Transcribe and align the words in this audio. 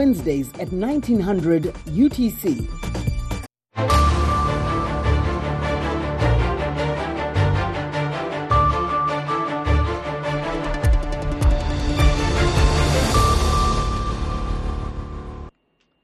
Wednesdays 0.00 0.48
at 0.58 0.72
1900 0.72 1.74
UTC. 1.84 2.66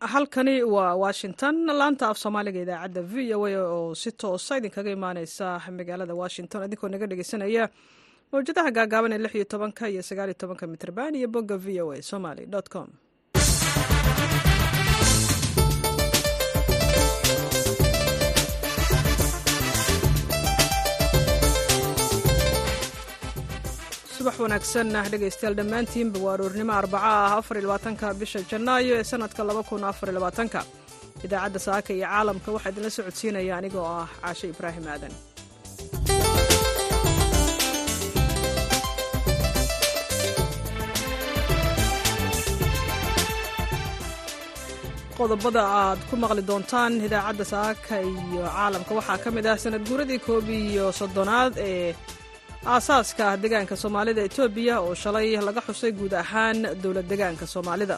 halkani 0.00 0.62
waa 0.62 0.94
washington. 1.04 1.54
Laanta 1.78 2.06
af 2.10 2.18
soomaaliga 2.22 2.60
idaacadda 2.64 3.02
v 3.12 3.34
o 3.34 3.46
a 3.46 3.62
oo 3.76 3.94
si 4.02 4.10
toosa 4.20 4.52
idinkaga 4.58 4.90
imaaneysa 4.98 5.46
magaalada 5.78 6.14
washington. 6.22 6.60
Idinkoo 6.66 6.88
naga 6.92 7.06
dhegeysanaya 7.10 7.64
mawjadaha 8.32 8.70
gaagaaban 8.76 9.12
ee 9.12 9.18
lix 9.24 9.34
iyo 9.38 9.44
tobanka 9.52 9.84
iyo 9.92 10.02
sagaal 10.08 10.28
iyo 10.30 10.38
tobanka 10.42 10.64
mitrban 10.72 11.14
iyo 11.14 11.28
bogga 11.34 11.56
v 11.64 11.80
o 11.84 11.92
a 11.92 12.02
somaly 12.02 12.44
com 12.72 12.88
subax 24.26 24.38
wanaagsan. 24.44 24.88
Dhegaystayaal 25.12 25.54
dhammaantiinba 25.58 26.18
waa 26.24 26.32
aroornimo 26.36 26.72
arbaca 26.80 27.10
ah 27.10 27.36
afar 27.38 27.56
iyo 27.58 27.66
labaatanka 27.68 28.06
bisha 28.20 28.40
janaayo 28.50 28.92
ee 29.00 29.04
sanadka 29.12 29.42
laba 29.48 29.62
kun 29.68 29.84
afar 29.90 30.08
iyo 30.08 30.16
labaatanka. 30.18 30.60
Idaacadda 31.26 31.58
saaka 31.66 31.90
iyo 31.96 32.06
caalamka 32.10 32.48
waxaa 32.56 32.70
idinla 32.72 32.90
socodsiinaya 32.96 33.52
anigoo 33.58 33.86
ah 34.00 34.08
caashe 34.22 34.46
ibraahim 34.52 34.84
aadan. 34.94 35.12
Qodobada 45.18 45.62
aad 45.82 46.00
ku 46.08 46.14
maqli 46.22 46.42
doontaan 46.50 46.92
idaacadda 47.06 47.44
saaka 47.54 47.94
iyo 48.12 48.42
caalamka. 48.56 48.92
Waxaa 48.98 49.18
ka 49.24 49.28
mid 49.36 49.46
ah 49.52 49.56
sanad 49.64 49.82
guuradii 49.88 50.20
koob 50.26 50.46
iyo 50.60 50.86
soddonaad 51.00 51.52
ee 51.68 51.88
aasaaska 52.74 53.22
ah 53.30 53.36
deegaanka 53.42 53.74
soomaalida 53.82 54.20
etoobiya 54.28 54.74
oo 54.84 54.94
shalay 55.02 55.28
laga 55.48 55.60
xusay 55.66 55.92
guud 55.98 56.12
ahaan 56.22 56.58
dowlad 56.82 57.06
deegaanka 57.10 57.46
soomaalida. 57.54 57.96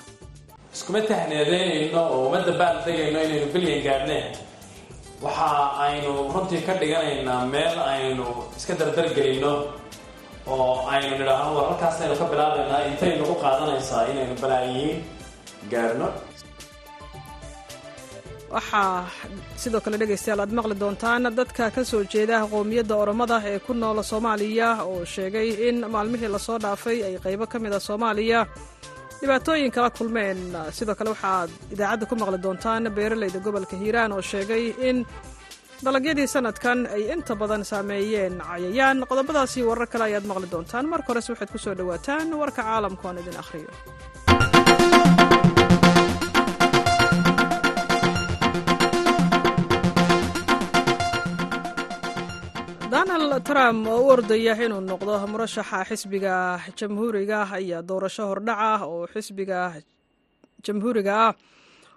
Iskuma 0.75 1.01
tahneedeynayno 1.11 2.01
oo 2.15 2.21
uma 2.29 2.39
dabaan 2.49 2.77
degayno 2.87 3.19
inaynu 3.27 3.47
bilyan 3.55 3.81
gaadhneen 3.87 4.27
waxa 5.25 5.49
aynu 5.87 6.11
runtii 6.35 6.63
ka 6.67 6.73
dhiganaynaa 6.81 7.43
meel 7.55 7.77
aynu 7.93 8.27
iska 8.59 8.73
dardargelinno 8.81 9.53
oo 10.55 10.73
aynu 10.95 11.13
nidhaahno 11.21 11.51
war 11.57 11.65
halkaasaynu 11.71 12.15
ka 12.21 12.27
bilaabaynaa 12.33 12.81
intay 12.91 13.13
nagu 13.21 13.35
qaadanaysaa 13.45 14.03
inaynu 14.13 14.35
balaayiin 14.43 14.97
gaadhno 15.73 16.09
waxaa 18.55 19.07
sidoo 19.63 19.81
kale 19.85 19.97
dhegaystayaal 20.01 20.41
aad 20.45 20.53
maqli 20.59 20.75
doontaan 20.83 21.23
dadka 21.39 21.65
ka 21.77 21.83
soo 21.91 22.03
jeeda 22.13 22.37
qowmiyadda 22.53 22.95
oromada 23.03 23.37
ee 23.51 23.59
ku 23.67 23.73
noola 23.83 24.03
soomaaliya 24.11 24.69
oo 24.91 25.05
sheegay 25.15 25.49
in 25.69 25.77
maalmihii 25.95 26.31
la 26.35 26.39
soo 26.47 26.59
dhaafay 26.65 26.99
ay 27.09 27.15
qaybo 27.25 27.45
ka 27.53 27.57
mid 27.65 27.73
a 27.79 27.81
soomaaliya. 27.89 28.41
Dhibaatooyin 29.21 29.71
kala 29.77 29.91
kulmeen 29.99 30.39
sidoo 30.79 30.95
kale 30.99 31.11
waxaad 31.15 31.51
idaacadda 31.75 32.05
ku 32.11 32.15
maqli 32.21 32.39
doontaan 32.45 32.83
beeralayda 32.97 33.39
gobolka 33.47 33.75
hiiraan 33.83 34.13
oo 34.17 34.23
sheegay 34.31 34.65
in 34.89 34.97
dalagyadii 35.85 36.29
sanadkan 36.35 36.79
ay 36.95 37.03
inta 37.15 37.33
badan 37.41 37.63
saameeyeen 37.71 38.35
cayayaan. 38.49 38.99
Qodobadaasi 39.11 39.59
warar 39.69 39.87
kale 39.93 40.05
ayaad 40.09 40.27
maqli 40.31 40.49
doontaan. 40.55 40.85
Marka 40.93 41.09
horese 41.11 41.31
waxaad 41.33 41.51
ku 41.55 41.59
soo 41.65 41.75
dhowaataan 41.79 42.27
warka 42.43 42.63
caalamka 42.69 43.05
oon 43.09 43.19
idin 43.23 43.37
akhriyo 43.43 43.71
trump 53.45 53.87
oo 53.87 54.01
u 54.03 54.09
ordaya 54.15 54.55
inuu 54.65 54.81
noqdo 54.91 55.15
murashaxa 55.33 55.85
xisbiga 55.89 56.35
jamhuuriga 56.79 57.39
ayaa 57.59 57.83
doorasho 57.89 58.25
hordhac 58.31 58.59
ah 58.71 58.81
oo 58.87 59.07
xisbiga 59.13 59.59
jamhuuriga 60.65 61.15
ah. 61.29 61.35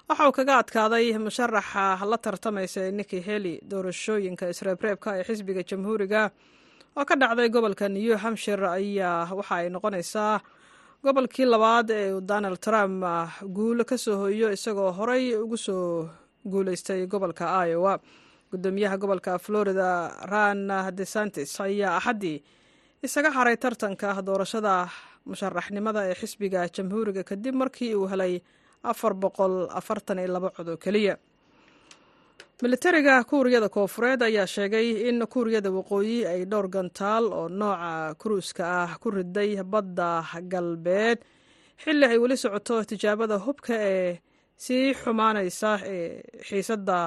Waxa 0.09 0.27
uu 0.27 0.31
kaga 0.37 0.53
adkaaday 0.61 1.05
musharaxa 1.25 2.05
la 2.11 2.17
tartamaysa 2.17 2.91
niki 2.97 3.19
heli 3.27 3.53
doorashooyinka 3.71 4.45
isreebreebka 4.53 5.09
ee 5.19 5.23
xisbiga 5.29 5.61
jamhuuriga 5.69 6.21
oo 6.97 7.05
ka 7.09 7.15
dhacday 7.21 7.49
gobolka 7.49 7.85
new 7.89 8.13
hampshire 8.23 8.67
ayaa 8.77 9.31
waxa 9.39 9.55
ay 9.59 9.69
noqonaysaa 9.75 10.35
gobolkii 11.03 11.45
labaad 11.53 11.89
ee 11.99 12.11
uu 12.13 12.21
donald 12.31 12.59
trump 12.65 13.03
guulo 13.55 13.83
ka 13.89 13.97
soo 13.97 14.17
hoyo 14.23 14.47
isagoo 14.57 14.91
horey 14.97 15.35
ugu 15.43 15.57
soo 15.57 16.09
guuleystay 16.51 17.07
gobolka 17.07 17.45
iowa 17.69 17.93
gudoomiyaha 18.51 18.97
gobolka 19.01 19.37
florida 19.45 19.89
ran 20.31 20.67
desantis 20.99 21.51
ayaa 21.61 21.97
axaddii 21.99 22.37
isaga 23.05 23.29
xaray 23.35 23.57
tartanka 23.63 24.09
doorashada 24.27 24.73
musharaxnimada 25.29 26.01
ee 26.09 26.15
xisbiga 26.21 26.61
jamhuuriga 26.75 27.23
kadib 27.29 27.55
markii 27.61 27.93
uu 27.95 28.07
helay 28.11 28.33
afar 28.91 29.13
boqol 29.23 29.55
afartan 29.79 30.19
iyo 30.19 30.27
laba 30.35 30.49
cod 30.57 30.67
oo 30.73 30.77
keliya. 30.77 31.15
Militariga 32.63 33.23
kuuriyada 33.29 33.69
koofureed 33.69 34.21
ayaa 34.21 34.47
sheegay 34.47 34.87
in 35.09 35.25
kuuriyada 35.33 35.69
waqooyi 35.77 36.17
ay 36.31 36.45
dhowr 36.51 36.67
gantaal 36.75 37.25
oo 37.33 37.47
nooca 37.49 38.15
kuruuska 38.21 38.63
ah 38.83 38.91
ku 39.01 39.09
riday 39.11 39.51
badda 39.73 40.09
galbeed 40.53 41.19
xilli 41.83 42.05
ay 42.05 42.17
weli 42.23 42.37
socoto 42.37 42.83
tijaabada 42.89 43.37
hubka 43.45 43.73
ee 43.93 44.19
sii 44.65 44.93
xumaanaysa 45.01 45.71
ee 45.93 46.21
xiisadda 46.47 46.99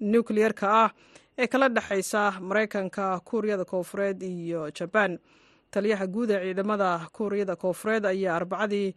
nukliyeerka 0.00 0.66
ah 0.84 0.90
ee 1.38 1.46
kala 1.46 1.68
dhexaysa 1.68 2.22
maraykanka 2.40 3.20
kuuriyada 3.24 3.64
koofureed 3.64 4.22
iyo 4.22 4.70
jabaan 4.70 5.18
taliyaha 5.70 6.06
guud 6.06 6.30
ee 6.30 6.40
ciidamada 6.44 6.88
kuuriyada 7.12 7.56
koofureed 7.56 8.04
ayaa 8.06 8.36
arbacadii 8.36 8.94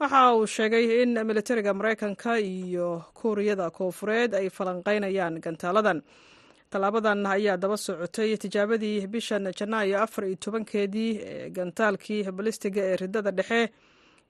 waxa 0.00 0.34
uu 0.36 0.46
sheegay 0.46 1.02
in 1.02 1.24
militariga 1.24 1.74
maraykanka 1.74 2.38
iyo 2.40 3.02
kuuriyada 3.14 3.70
koofureed 3.70 4.34
ay 4.34 4.48
falanqeynayaan 4.50 5.40
gantaaladan. 5.40 6.02
Tallaabadan 6.70 7.26
ayaa 7.26 7.56
daba 7.56 7.76
socotay 7.76 8.36
tijaabadii 8.36 9.06
bishan 9.06 9.44
janaayo 9.58 10.02
afar 10.02 10.24
iyo 10.26 10.36
tobankeedii 10.36 11.12
ee 11.22 11.50
gantaalkii 11.50 12.22
balistiga 12.32 12.82
ee 12.82 12.96
ridada 12.96 13.30
dhexe 13.30 13.62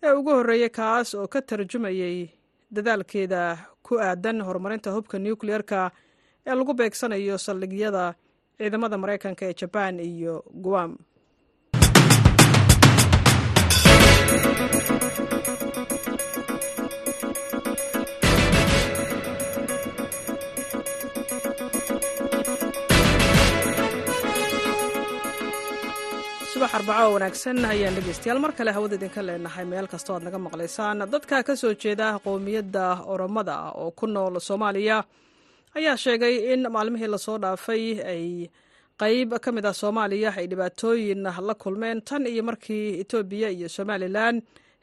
ee 0.03 0.13
ugu 0.13 0.31
horreeyey 0.31 0.69
kaas 0.69 1.15
oo 1.15 1.29
ka 1.29 1.41
tarjumayay 1.43 2.29
dadaalkeeda 2.75 3.41
ku 3.83 3.99
aadan 4.01 4.41
horumarinta 4.43 4.91
hubka 4.93 5.19
nukliyeerka 5.19 5.91
ee 6.47 6.55
lagu 6.59 6.73
beegsanayo 6.81 7.37
saldhigyada 7.47 8.05
ciidamada 8.59 8.97
maraykanka 9.03 9.43
ee 9.49 9.55
jabaan 9.61 9.97
iyo 10.11 10.35
guam. 10.65 10.93
Subax 26.53 26.71
arbaco 26.79 27.07
wanaagsan 27.15 27.59
ayaan 27.73 27.95
dhegeystayaal 27.97 28.39
mar 28.45 28.53
kale 28.59 28.71
hawada 28.77 28.95
idinka 28.99 29.21
leenahay 29.29 29.65
meel 29.71 29.87
kastoo 29.93 30.15
aad 30.17 30.23
naga 30.27 30.39
maqlaysaan. 30.47 30.99
Dadka 31.13 31.37
ka 31.49 31.55
soo 31.61 31.73
jeeda 31.83 32.07
qowmiyadda 32.25 32.85
oromada 33.13 33.57
oo 33.83 33.91
ku 33.99 34.07
nool 34.07 34.35
soomaaliya 34.49 34.97
ayaa 35.79 35.97
sheegay 36.05 36.35
in 36.53 36.61
maalmihii 36.75 37.11
la 37.15 37.19
soo 37.27 37.39
dhaafay 37.45 37.85
ay 38.13 38.25
qayb 39.03 39.31
ka 39.45 39.51
mid 39.57 39.65
ah 39.67 39.75
soomaaliya 39.83 40.31
ay 40.41 40.47
dhibaatooyin 40.53 41.23
la 41.49 41.55
kulmeen 41.63 41.99
tan 42.09 42.27
iyo 42.33 42.43
markii 42.51 43.01
etoobiya 43.03 43.49
iyo 43.57 43.69
somalilan 43.77 44.37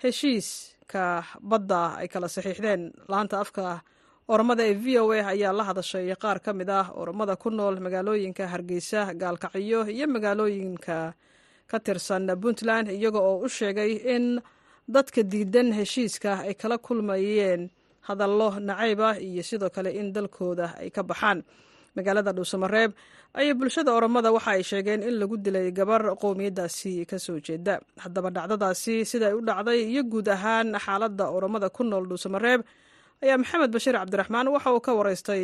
heshiiska 0.03 1.03
badda 1.49 1.81
ay 2.01 2.07
kala 2.13 2.27
saxiixdeen. 2.35 2.81
Laanta 3.11 3.35
afka 3.43 3.81
oromada 4.33 4.63
ee 4.69 4.73
v 4.83 4.85
o 5.03 5.11
a 5.11 5.19
ayaa 5.33 5.53
la 5.59 5.63
hadashay 5.69 6.07
qaar 6.23 6.39
ka 6.45 6.51
mid 6.53 6.69
ah 6.69 6.85
oromada 7.01 7.35
ku 7.35 7.49
nool 7.49 7.75
magaalooyinka 7.85 8.43
hargeysa 8.53 9.01
gaalkacyo 9.21 9.79
iyo 9.95 10.05
magaalooyinka 10.15 10.97
ka 11.71 11.77
tirsan 11.85 12.27
puntland 12.41 12.87
iyaga 12.91 13.19
oo 13.19 13.37
u 13.45 13.49
sheegay 13.57 13.91
in 14.15 14.25
dadka 14.95 15.23
diidan 15.23 15.69
heshiiska 15.79 16.31
ay 16.47 16.53
kala 16.61 16.77
kulmayeen 16.77 17.61
hadallo 18.07 18.47
nacayb 18.69 18.99
ah 19.09 19.15
iyo 19.27 19.43
sidoo 19.49 19.69
kale 19.75 19.89
in 19.99 20.07
dalkooda 20.15 20.65
ay 20.81 20.89
ka 20.95 21.01
baxaan. 21.03 21.39
Magaalada 21.95 22.31
dhuusamareeb 22.37 22.91
ayay 23.35 23.53
bulshada 23.59 23.91
oromada 23.97 24.31
waxa 24.35 24.51
ay 24.55 24.63
sheegeen 24.63 25.01
in 25.03 25.15
lagu 25.19 25.35
dilay 25.45 25.71
gabar 25.71 26.01
qowmiyaddaasi 26.23 27.05
ka 27.09 27.17
soo 27.19 27.39
jeeda. 27.47 27.75
Haddaba 28.03 28.29
dhacdadaasi 28.35 28.95
siday 29.11 29.33
u 29.35 29.41
dhacday 29.47 29.79
iyo 29.91 30.03
guud 30.11 30.27
ahaan 30.35 30.67
xaaladda 30.85 31.25
oromada 31.35 31.67
ku 31.69 31.83
nool 31.83 32.05
dhuusamareeb 32.09 32.61
ayaa 33.23 33.37
maxamed 33.41 33.71
bashiir 33.75 33.95
cabdiraxmaan 33.99 34.47
waxa 34.55 34.69
uu 34.75 34.79
ka 34.87 34.91
waraystay 34.99 35.43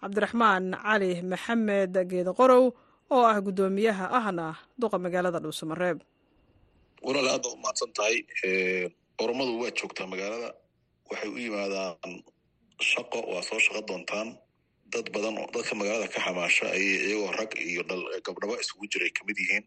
cabdiraxmaan 0.00 0.64
cali 0.86 1.12
maxamed 1.32 1.92
geeda 2.10 2.32
qorow 2.38 2.64
oo 3.10 3.24
ah 3.32 3.36
guddoomiyaha 3.46 4.06
ahna 4.18 4.46
duqa 4.80 4.96
magaalada 5.04 5.38
dhuusamareeb 5.44 5.98
walaal 7.06 7.28
aad 7.34 7.42
ba 7.42 7.48
umahadsan 7.58 7.90
tahay 7.96 8.16
oromadu 9.22 9.52
waa 9.62 9.70
joogtaa 9.78 10.06
magaalada 10.12 10.48
waxay 11.10 11.28
u 11.28 11.38
yimaadaan 11.44 12.12
shaqo 12.90 13.18
waa 13.32 13.42
soo 13.48 13.58
shaqo 13.64 13.80
doontaan. 13.88 14.28
Dad 14.92 15.06
badan 15.14 15.34
dadka 15.54 15.74
magaalada 15.80 16.08
ka 16.14 16.20
xamaasha 16.26 16.64
ayay 16.76 16.96
iyagoo 17.08 17.32
rag 17.38 17.52
iyo 17.70 17.82
dhal 17.88 18.02
gabdhaba 18.26 18.54
isugu 18.62 18.84
jiray 18.92 19.10
ka 19.16 19.22
mid 19.28 19.36
yihiin. 19.42 19.64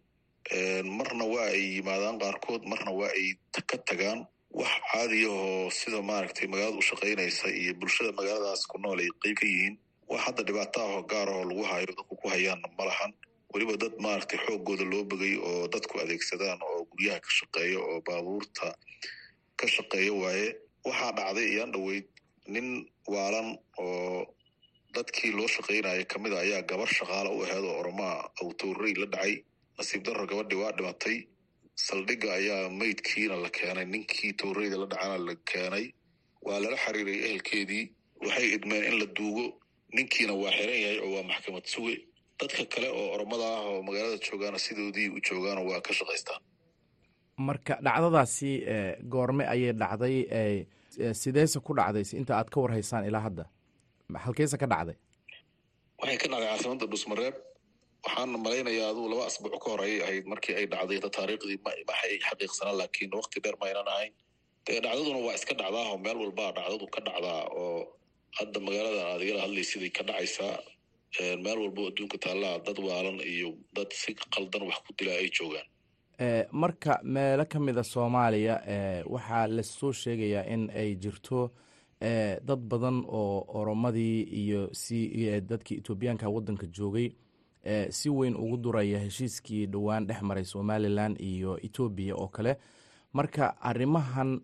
Marna 0.98 1.26
waa 1.34 1.48
ay 1.54 1.62
yimaadaan 1.78 2.18
qaarkood 2.22 2.64
marna 2.72 2.92
waa 3.00 3.12
ay 3.18 3.38
ka 3.70 3.78
tagaan. 3.90 4.26
Wax 4.60 4.72
caadiya 4.92 5.30
oo 5.30 5.70
sida 5.70 6.02
maaragtay 6.02 6.48
magaalada 6.52 6.78
u 6.82 6.82
shaqaynaysa 6.90 7.48
iyo 7.62 7.74
bulshada 7.80 8.12
magaaladaas 8.12 8.66
ku 8.68 8.78
nool 8.82 9.00
ay 9.00 9.10
qeyb 9.22 9.38
ka 9.40 9.46
yihiin. 9.46 9.76
Wax 10.10 10.22
hadda 10.26 10.42
dhibaato 10.48 10.78
ah 10.82 10.90
ahoo 11.00 11.46
lagu 11.50 11.64
hayo 11.72 11.86
dadku 11.88 12.16
ku 12.22 12.28
hayaanna 12.34 12.68
ma 12.78 12.84
lahan. 12.90 13.12
Weliba 13.54 13.78
dad 13.78 13.94
maaragtay 14.00 14.40
xooggooda 14.46 14.84
loo 14.92 15.04
begay 15.12 15.36
oo 15.38 15.68
dadku 15.74 16.00
adeegsadaan 16.04 16.60
oo 16.70 16.84
guryaha 16.92 17.20
ka 17.26 17.30
shaqeeya 17.38 17.80
oo 17.80 18.02
baabuurta 18.08 18.68
ka 19.60 19.66
shaqeeya 19.68 20.14
waaye 20.22 20.48
waxaa 20.86 21.12
dhacday 21.18 21.48
iyaan 21.54 21.72
dhoweyd 21.76 22.08
nin 22.54 22.68
waalan 23.14 23.50
oo 23.78 24.26
dadkii 24.96 25.32
loo 25.38 25.48
shaqaynaya 25.56 26.06
ka 26.12 26.20
mid 26.20 26.34
a 26.34 26.40
ayaa 26.46 26.62
gabar 26.70 26.88
shaqaale 26.98 27.30
u 27.38 27.44
aheed 27.46 27.64
oo 27.70 27.76
oromaa 27.82 28.18
awtowrey 28.42 28.94
la 29.02 29.06
dhacay. 29.14 29.34
Nasiib 29.78 30.04
darro 30.06 30.26
gabadhii 30.32 30.60
waa 30.64 30.72
dhimatay. 30.78 31.18
Saldhigga 31.86 32.30
ayaa 32.40 32.70
meydkiina 32.80 33.36
la 33.44 33.50
keenay 33.58 33.86
ninkii 33.94 34.34
towreyda 34.42 34.78
la 34.82 34.86
dhacana 34.92 35.18
la 35.28 35.34
keenay. 35.52 35.86
Waa 36.46 36.60
lala 36.64 36.78
xiriiray 36.84 37.18
ehelkeedii. 37.28 37.84
Waxay 38.24 38.48
idmeen 38.56 38.84
in 38.90 39.00
la 39.00 39.06
duugo. 39.18 39.46
Ninkiina 39.96 40.34
waa 40.42 40.52
xiran 40.58 40.80
yahay 40.84 41.00
oo 41.06 41.12
waa 41.16 41.24
maxkamad 41.32 41.66
suge. 41.74 41.96
Dadka 42.40 42.66
kale 42.74 42.88
oo 43.00 43.08
oromada 43.16 43.46
ah 43.58 43.64
oo 43.72 43.82
magaalada 43.88 44.18
joogaana 44.28 44.60
sidoodii 44.66 45.10
u 45.16 45.20
joogaana 45.28 45.62
waa 45.70 45.82
ka 45.82 45.94
shaqaystaan 46.00 46.42
marka 47.48 47.74
dhacdadaasi 47.86 48.52
goorme 49.14 49.44
ayay 49.54 49.74
dhacday 49.82 50.16
sideese 51.22 51.58
ku 51.66 51.72
dhacday 51.80 52.04
inta 52.20 52.34
aad 52.40 52.50
ka 52.54 52.58
warhaysaan 52.64 53.06
ilaa 53.10 53.24
hadda? 53.28 53.46
Halkeese 54.26 54.58
ka 54.62 54.68
dhacday. 54.74 54.98
Waxay 56.02 56.18
ka 56.22 56.28
dhacday 56.32 56.48
caasimada 56.52 56.86
dhusmareeb 56.92 57.36
waxaana 58.06 58.38
malaynayaa 58.46 58.90
aduu 58.92 59.08
laba 59.12 59.24
asbuuc 59.30 59.56
ka 59.64 59.68
hor 59.72 59.82
ayay 59.86 60.00
ahayd 60.06 60.26
markii 60.32 60.56
ay 60.60 60.66
dhacday 60.74 61.00
taariikhdii 61.18 61.60
maxay 61.90 62.14
xaqiiqsanaa 62.28 62.76
laakiin 62.82 63.12
wakti 63.20 63.38
dheer 63.44 63.56
maynan 63.62 63.88
ahayn. 63.96 64.14
Dee 64.66 64.80
dhacdaduna 64.86 65.20
waa 65.26 65.36
iska 65.40 65.54
dhacdaa 65.62 65.86
oo 65.92 65.98
meel 66.06 66.18
walbaa 66.24 66.52
dhacdadu 66.58 66.86
ka 66.96 67.00
dhacdaa 67.08 67.42
oo 67.62 67.80
hadda 68.40 68.58
magaaladan 68.66 69.06
aad 69.12 69.22
igala 69.26 69.42
hadlaysiday 69.46 69.92
ka 69.98 70.04
dhacaysaa 70.10 70.56
meel 71.46 71.58
walbo 71.64 71.82
adduunka 71.90 72.18
taallaa 72.26 72.56
dad 72.68 72.78
waalan 72.88 73.18
iyo 73.34 73.50
dad 73.76 73.90
si 74.02 74.12
qaldan 74.36 74.64
wax 74.70 74.80
ku 74.88 74.92
dilaa 75.00 75.18
ay 75.24 75.30
joogaan 75.38 75.68
marka 76.52 77.00
meelo 77.04 77.46
ka 77.46 77.60
mida 77.60 77.84
soomaaliya 77.84 78.56
waxaa 79.10 79.48
la 79.48 79.64
soo 79.64 79.92
sheegayaa 79.92 80.46
in 80.54 80.70
ay 80.70 80.96
jirto 80.96 81.52
dad 82.48 82.60
badan 82.70 83.04
oo 83.08 83.46
oromadii 83.60 84.22
iyo 84.24 84.70
dadkii 85.42 85.78
etoobiyaanka 85.78 86.30
waddanka 86.30 86.68
joogay 86.68 87.10
si 87.90 88.10
weyn 88.10 88.36
ugu 88.36 88.58
duraya 88.58 89.00
heshiiskii 89.00 89.66
dhowaan 89.68 90.08
dhex 90.08 90.22
maray 90.22 90.44
somalilan 90.46 91.16
iyo 91.20 91.58
etoobiya 91.64 92.16
oo 92.16 92.28
kale. 92.28 92.58
Marka 93.14 93.62
arrimahan 93.62 94.42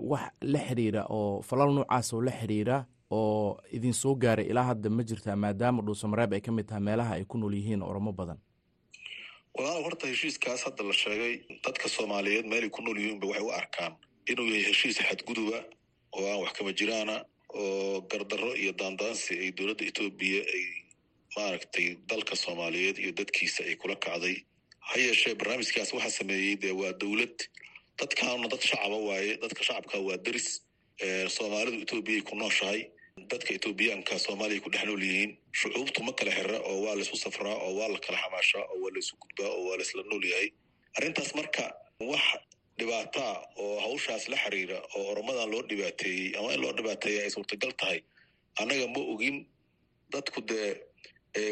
wax 0.00 0.30
la 0.42 0.58
xiriira 0.58 1.06
oo 1.10 1.42
falal 1.42 1.72
noocaas 1.74 2.12
oo 2.12 2.20
la 2.22 2.30
xiriira 2.32 2.84
oo 3.10 3.56
idin 3.72 3.92
soo 3.92 4.14
gaaray 4.14 4.46
ilaa 4.46 4.62
hadda 4.64 4.90
ma 4.90 5.02
jirtaa 5.02 5.36
maadaama 5.36 5.82
dhuusamareeb 5.82 6.32
ay 6.32 6.40
ka 6.40 6.52
mid 6.52 6.66
tahay 6.66 6.82
meelaha 6.82 7.14
ay 7.14 7.24
ku 7.24 7.38
nool 7.38 7.54
yihiin 7.54 7.82
oromo 7.82 8.12
badan 8.12 8.38
walaal 9.56 9.82
horta 9.86 10.06
heshiiskaas 10.12 10.62
hadda 10.66 10.82
la 10.88 10.94
sheegay 11.02 11.34
dadka 11.64 11.88
soomaaliyeed 11.96 12.46
meelay 12.52 12.70
ku 12.76 12.82
nool 12.82 12.98
yihiinba 13.02 13.26
waxay 13.30 13.44
u 13.46 13.50
arkaan. 13.60 13.92
Inuu 14.30 14.46
yahay 14.50 14.64
heshiis 14.70 14.98
xadguduba 15.08 15.58
oo 16.16 16.24
aan 16.30 16.40
wax 16.42 16.52
kama 16.58 16.72
jiraana 16.78 17.16
oo 17.60 18.00
gardarro 18.10 18.52
iyo 18.62 18.72
daandaansi 18.80 19.32
ay 19.42 19.50
dowladda 19.58 19.84
etoobiya 19.90 20.40
ay 20.54 20.64
maaragtay 21.36 21.86
dalka 22.10 22.34
soomaaliyeed 22.44 22.96
iyo 23.02 23.12
dadkiisa 23.18 23.60
ay 23.68 23.74
kula 23.82 23.96
kacday. 24.04 24.36
Ha 24.88 24.94
yeeshee 25.04 25.34
barnaamijkaas 25.40 25.90
waxaa 25.96 26.16
sameeyey 26.20 26.54
dee 26.62 26.74
waa 26.80 26.92
dowlad. 27.02 27.36
Dadkaana 27.98 28.46
dad 28.52 28.62
shacaba 28.70 28.96
waaye 29.08 29.32
dadka 29.42 29.62
shacabka 29.68 29.96
waa 30.06 30.16
deris 30.26 30.48
soomaalidu 31.36 31.76
etoobiyay 31.84 32.22
ku 32.28 32.34
nooshahay 32.36 32.80
dadka 33.30 33.50
etoobiyaanka 33.56 34.18
soomaaliya 34.18 34.60
ku 34.64 34.70
dhex 34.70 34.84
nool 34.88 35.02
yihiin 35.02 35.32
shucuubtu 35.52 36.02
ma 36.06 36.12
kala 36.12 36.30
xira 36.36 36.58
oo 36.70 36.78
waa 36.84 36.94
laysu 36.98 37.16
safraa 37.16 37.56
oo 37.66 37.72
waa 37.78 37.88
la 37.94 37.98
kala 37.98 38.18
xamaashaa 38.22 38.64
oo 38.72 38.78
waa 38.84 38.92
laysu 38.94 39.14
gudbaa 39.22 39.50
oo 39.56 39.62
waa 39.68 39.76
laysla 39.80 40.02
nool 40.10 40.24
yahay. 40.32 40.48
Arrintaas 40.96 41.34
marka 41.34 41.64
wax 42.10 42.24
dhibaataa 42.78 43.34
oo 43.56 43.80
hawshaas 43.84 44.28
la 44.32 44.36
xiriira 44.36 44.78
oo 44.96 45.04
oromadan 45.12 45.50
loo 45.52 45.62
dhibaateeyey 45.70 46.36
ama 46.38 46.52
in 46.54 46.60
loo 46.62 46.72
dhibaateeya 46.78 47.20
ay 47.26 47.30
suurtagal 47.30 47.72
tahay 47.80 48.00
annaga 48.60 48.86
ma 48.94 49.00
ogin 49.12 49.36
dadku 50.12 50.40
dee 50.40 50.70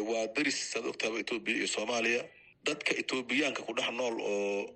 waa 0.09 0.25
deris 0.35 0.57
saad 0.71 0.85
ogtaaba 0.91 1.19
etoobiya 1.23 1.57
iyo 1.57 1.67
soomaaliya. 1.67 2.21
Dadka 2.67 2.91
etoobiyaanka 3.01 3.61
ku 3.67 3.73
dhex 3.77 3.89
nool 3.99 4.15
oo 4.21 4.75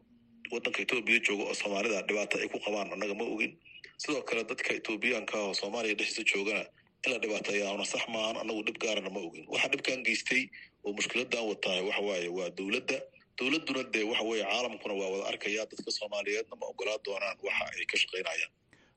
waddanka 0.52 0.80
etoobiya 0.86 1.20
jooga 1.26 1.44
oo 1.50 1.54
soomaalida 1.62 2.02
dhibaato 2.08 2.36
ay 2.42 2.48
ku 2.54 2.60
qabaan 2.66 2.94
annaga 2.94 3.14
ma 3.20 3.24
ogin. 3.36 3.54
Sidoo 4.02 4.22
kale 4.30 4.44
dadka 4.44 4.70
etoobiyaanka 4.80 5.36
oo 5.46 5.54
soomaaliya 5.54 5.96
dhexdiisa 6.00 6.24
joogana 6.32 6.64
in 7.06 7.12
la 7.14 7.18
dhibaateeyaana 7.24 7.86
sax 7.94 8.04
maahan 8.14 8.38
annagu 8.42 8.64
dhib 8.68 8.78
gaarana 8.84 9.10
ma 9.16 9.20
ogin. 9.28 9.46
Waxa 9.54 9.68
dhibkan 9.74 10.04
geystay 10.08 10.44
oo 10.86 10.94
mushkiladan 10.98 11.44
watahay 11.50 11.82
waxa 11.88 12.02
waaye 12.08 12.30
waa 12.38 12.50
dowladda. 12.58 12.98
Dowladduna 13.38 13.84
dee 13.94 14.04
waxa 14.04 14.24
caalamkuna 14.50 14.94
waa 15.00 15.10
wada 15.14 15.26
arkaya 15.32 15.66
dadka 15.72 15.92
soomaaliyeedna 15.98 16.56
ma 16.62 16.66
ogolaa 16.72 16.98
doonaan 17.06 17.38
waxa 17.48 17.66
ay 17.80 17.86
ka 17.92 17.98
shaqaynayaan. 18.02 18.52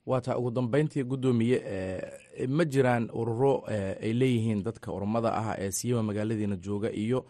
Waa 0.07 0.21
taa 0.21 0.37
ugu 0.37 0.51
dambeyntii 0.51 1.05
guddoomiye 1.11 1.59
ma 2.57 2.65
jiraan 2.65 3.09
ururo 3.21 3.55
ay 4.05 4.13
leeyihiin 4.21 4.61
dadka 4.67 4.89
oromada 4.97 5.31
ah 5.41 5.57
ee 5.59 5.71
siiba 5.71 6.03
magaaladiina 6.03 6.57
jooga 6.67 6.91
iyo 7.05 7.25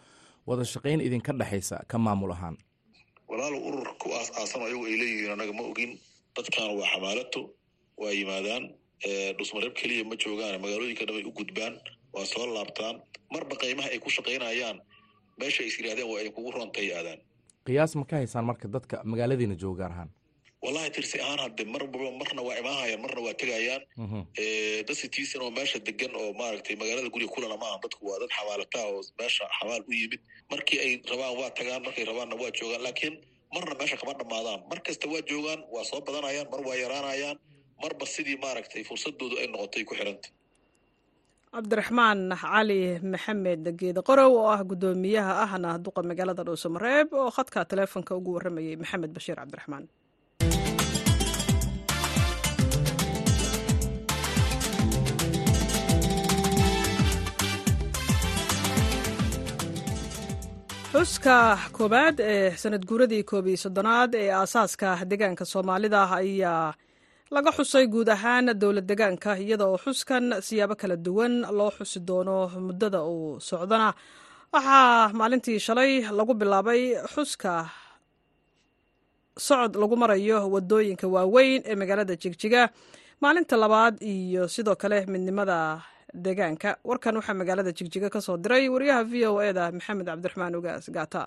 wada 0.47 0.65
shaqayn 0.65 0.99
idinka 1.01 1.31
dhexaysa 1.39 1.77
ka 1.87 1.97
maamul 1.97 2.31
ahaan. 2.35 2.57
Walaalo 3.29 3.57
urur 3.67 3.89
ku 4.01 4.11
aas 4.17 4.29
aasan 4.39 4.61
ayagu 4.67 4.83
ay 4.89 4.95
leeyihiin 5.01 5.31
annaga 5.35 5.53
ma 5.59 5.63
ogin. 5.71 5.91
Dadkan 6.35 6.75
waa 6.79 6.87
xamaalato 6.93 7.41
waa 7.97 8.11
yimaadaan 8.11 8.63
dhusmareeb 9.37 9.73
keliya 9.79 10.03
ma 10.11 10.15
joogaan 10.15 10.61
magaalooyinka 10.61 11.05
dhan 11.07 11.17
ay 11.21 11.25
u 11.29 11.31
gudbaan 11.39 11.73
waa 12.13 12.25
soo 12.25 12.45
laabtaan 12.55 13.01
marba 13.33 13.55
qaymaha 13.63 13.89
ay 13.93 13.99
ku 13.99 14.09
shaqaynayaan 14.09 14.77
meesha 15.39 15.63
ay 15.63 15.67
is 15.71 15.77
yidhahdeen 15.79 16.07
waa 16.11 16.21
idinkugu 16.23 16.51
roontay 16.57 16.87
aadaan 16.99 17.19
qiyaas 17.67 17.95
ma 17.99 18.05
ka 18.05 18.15
haysaan 18.21 18.45
marka 18.49 18.67
dadka 18.75 19.01
magaaladiina 19.11 19.55
jooga 19.63 19.79
gaar 19.83 19.91
ahaan? 19.95 20.09
Wallahi 20.65 20.89
tirsi 20.95 21.17
ahaan 21.21 21.39
hadde 21.45 21.63
marba 21.73 21.97
marna 22.21 22.41
waa 22.47 22.55
imaanhayaan 22.61 23.01
marna 23.05 23.21
waa 23.25 23.33
tegayaan 23.41 23.81
dad 24.87 24.95
sitiisan 25.01 25.41
oo 25.45 25.51
meesha 25.57 25.79
degan 25.87 26.13
oo 26.21 26.29
maaragtay 26.39 26.75
magaalada 26.81 27.09
guriga 27.15 27.31
kulana 27.35 27.57
maaha 27.63 27.77
dadku 27.83 28.01
waa 28.09 28.19
dad 28.23 28.31
xamaalataa 28.37 28.85
oo 28.91 29.01
meesha 29.19 29.45
xamaal 29.59 29.83
u 29.89 29.91
yimid. 29.99 30.21
Markii 30.51 30.79
ay 30.85 30.91
rabaan 31.11 31.35
waa 31.39 31.49
tagaan 31.57 31.81
markay 31.85 32.05
rabaanna 32.09 32.35
waa 32.41 32.51
joogaan 32.59 32.81
laakiin 32.87 33.15
marna 33.53 33.75
meesha 33.81 33.97
kama 34.01 34.13
dhammaadaan. 34.19 34.59
Mar 34.69 34.79
kasta 34.87 35.05
waa 35.13 35.21
joogaan 35.31 35.61
waa 35.73 35.83
soo 35.89 36.01
badanayaan 36.07 36.47
mar 36.53 36.61
waa 36.67 36.75
yaraanayaan 36.83 37.37
marba 37.81 38.05
sidii 38.13 38.37
maaragtay 38.43 38.83
fursadoodu 38.89 39.35
ay 39.41 39.47
noqotay 39.53 39.83
ku 39.89 39.93
xiranta. 39.99 40.29
Cabdiraxmaan 41.55 42.19
cali 42.41 42.81
maxamed 43.13 43.63
geede 43.79 44.01
qorow 44.09 44.31
oo 44.41 44.47
ah 44.55 44.61
guddoomiyaha 44.69 45.33
ahna 45.45 45.69
duqa 45.85 46.01
magaalada 46.09 46.43
dhuusamareeb 46.47 47.07
oo 47.21 47.29
khadka 47.37 47.59
taleefonka 47.69 48.11
ugu 48.19 48.29
warramayay 48.35 48.75
maxamed 48.81 49.11
bashiir 49.15 49.37
cabdiraxmaan. 49.41 49.85
Xuska 60.95 61.37
koowaad 61.77 62.17
ee 62.33 62.51
sanad 62.61 62.83
guuradii 62.89 63.23
koob 63.29 63.47
iyo 63.47 63.57
soddonaad 63.65 64.11
ee 64.21 64.29
aasaaska 64.39 64.87
deegaanka 65.09 65.45
soomaalida 65.53 66.01
ayaa 66.19 66.73
laga 67.33 67.51
xusay 67.57 67.85
guud 67.93 68.09
ahaan 68.15 68.45
dowlad 68.61 68.85
degaanka 68.89 69.31
iyada 69.43 69.65
oo 69.67 69.77
xuskan 69.85 70.25
siyaabo 70.47 70.75
kala 70.81 70.95
duwan 71.05 71.33
loo 71.57 71.71
xusi 71.77 71.99
doono 72.07 72.37
muddada 72.67 72.99
uu 73.03 73.39
socdana. 73.49 73.89
Waxaa 74.53 75.11
maalintii 75.19 75.59
shalay 75.65 75.91
lagu 76.17 76.33
bilaabay 76.39 76.81
xuska 77.13 77.53
socod 79.47 79.73
lagu 79.81 79.95
marayo 80.01 80.37
waddooyinka 80.53 81.07
waaweyn 81.15 81.61
ee 81.69 81.75
magaalada 81.81 82.15
jigjiga 82.21 82.61
maalinta 83.21 83.55
labaad 83.63 83.95
iyo 84.13 84.43
sidoo 84.47 84.75
kale 84.81 84.97
midnimada 85.11 85.57
deegaanka. 86.23 86.69
Warkan 86.87 87.15
waxaa 87.19 87.33
magaalada 87.41 87.71
jigjiga 87.77 88.09
ka 88.13 88.19
soo 88.21 88.37
diray 88.37 88.69
wariyaha 88.73 89.03
v 89.11 89.13
o 89.27 89.41
eda 89.49 89.71
maxamed 89.75 90.05
cabdiraxmaan 90.07 90.55
ugaas 90.59 90.85
gaata 90.95 91.21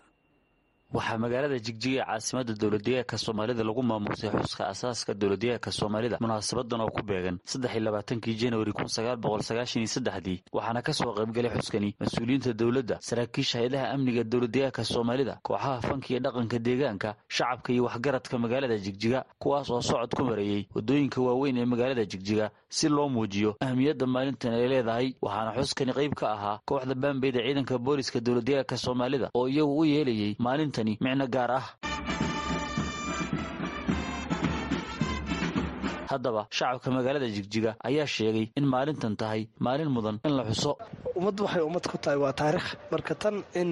waxaa 0.94 1.18
magaalada 1.18 1.58
jigjiga 1.58 2.00
ee 2.00 2.04
caasimada 2.06 2.52
dowladdeegaanka 2.54 3.18
soomaalida 3.18 3.62
lagu 3.64 3.82
maamuusay 3.82 4.30
xuska 4.30 4.68
asaaska 4.72 5.12
dowladdeegaanka 5.14 5.70
soomaalida 5.72 6.16
munaasabadan 6.20 6.80
oo 6.80 6.88
ku 6.96 7.02
beegan 7.02 7.36
saddex 7.44 7.72
iyo 7.74 7.80
labaatankii 7.84 8.34
januari 8.34 8.72
kun 8.72 8.88
sagaal 8.88 9.16
boqol 9.20 9.42
sagaashan 9.42 9.82
iyo 9.84 9.88
saddexdii 9.96 10.42
waxaana 10.52 10.80
ka 10.82 10.92
soo 10.92 11.12
qaybgalay 11.12 11.50
xuskani 11.60 11.94
mas'uuliyiinta 12.00 12.52
dowladda 12.56 12.96
saraakiisha 13.00 13.58
hay'adaha 13.58 13.86
amniga 13.94 14.24
dowladdeegaanka 14.24 14.84
soomaalida 14.84 15.34
kooxaha 15.44 15.80
fanka 15.84 16.08
iyo 16.10 16.20
dhaqanka 16.24 16.58
deegaanka 16.58 17.14
shacabka 17.28 17.72
iyo 17.72 17.84
waxgaradka 17.84 18.38
magaalada 18.38 18.78
jigjiga 18.78 19.24
kuwaas 19.38 19.68
oo 19.70 19.82
socod 19.82 20.14
ku 20.16 20.24
mareeyey 20.24 20.64
waddooyinka 20.74 21.20
waaweyn 21.20 21.56
ee 21.58 21.64
magaalada 21.64 22.04
jigjiga 22.04 22.50
si 22.70 22.88
loo 22.88 23.08
muujiyo 23.08 23.56
ahmiyadda 23.60 24.06
maalintan 24.06 24.54
ay 24.54 24.68
leedahay. 24.68 25.14
Waxaana 25.22 25.52
xuskani 25.58 25.92
qayb 25.92 26.14
ka 26.14 26.26
ahaa 26.36 26.60
kooxda 26.68 26.94
baambeyda 26.94 27.40
ciidanka 27.46 27.78
booliska 27.78 28.20
dowladdeegaanka 28.20 28.76
soomaalida 28.76 29.30
oo 29.34 29.48
iyagu 29.48 29.78
u 29.78 29.84
yeelayay 29.84 30.36
maalintani 30.38 30.98
micno 31.00 31.26
gaar 31.26 31.50
ah 31.50 31.66
haddaba 36.12 36.42
shacabka 36.58 36.88
magaalada 36.96 37.28
jigjiga 37.36 37.70
ayaa 37.88 38.06
sheegay 38.16 38.46
in 38.58 38.64
maalintan 38.74 39.14
tahay 39.20 39.42
maalin 39.66 39.90
mudan 39.96 40.16
in 40.28 40.32
la 40.38 40.44
xuso. 40.50 40.72
Ummaddu 41.18 41.42
waxay 41.46 41.62
ummad 41.68 41.84
ku 41.92 41.96
tahay 42.04 42.18
waa 42.24 42.32
taarikh 42.40 42.68
marka 42.92 43.14
tan 43.22 43.36
in 43.60 43.70